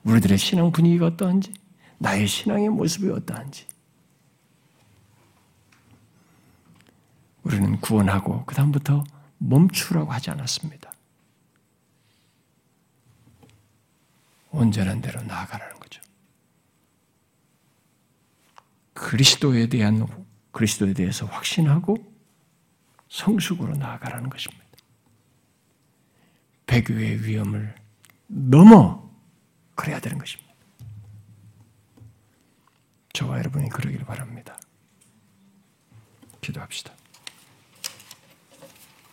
[0.04, 1.54] 우리들의 신앙 분위기가 어떠한지,
[1.96, 3.66] 나의 신앙의 모습이 어떠한지.
[7.44, 9.02] 우리는 구원하고 그다음부터
[9.38, 10.92] 멈추라고 하지 않았습니다.
[14.50, 15.99] 온전한 대로 나아가라는 거죠.
[19.00, 20.06] 그리스도에 대한
[20.52, 21.96] 그리스도에 대해서 확신하고
[23.08, 24.62] 성숙으로 나아가라는 것입니다.
[26.66, 27.74] 배교의 위험을
[28.26, 29.10] 넘어
[29.74, 30.52] 그래야 되는 것입니다.
[33.14, 34.58] 저와 여러분이 그러기를 바랍니다.
[36.42, 36.92] 기도합시다.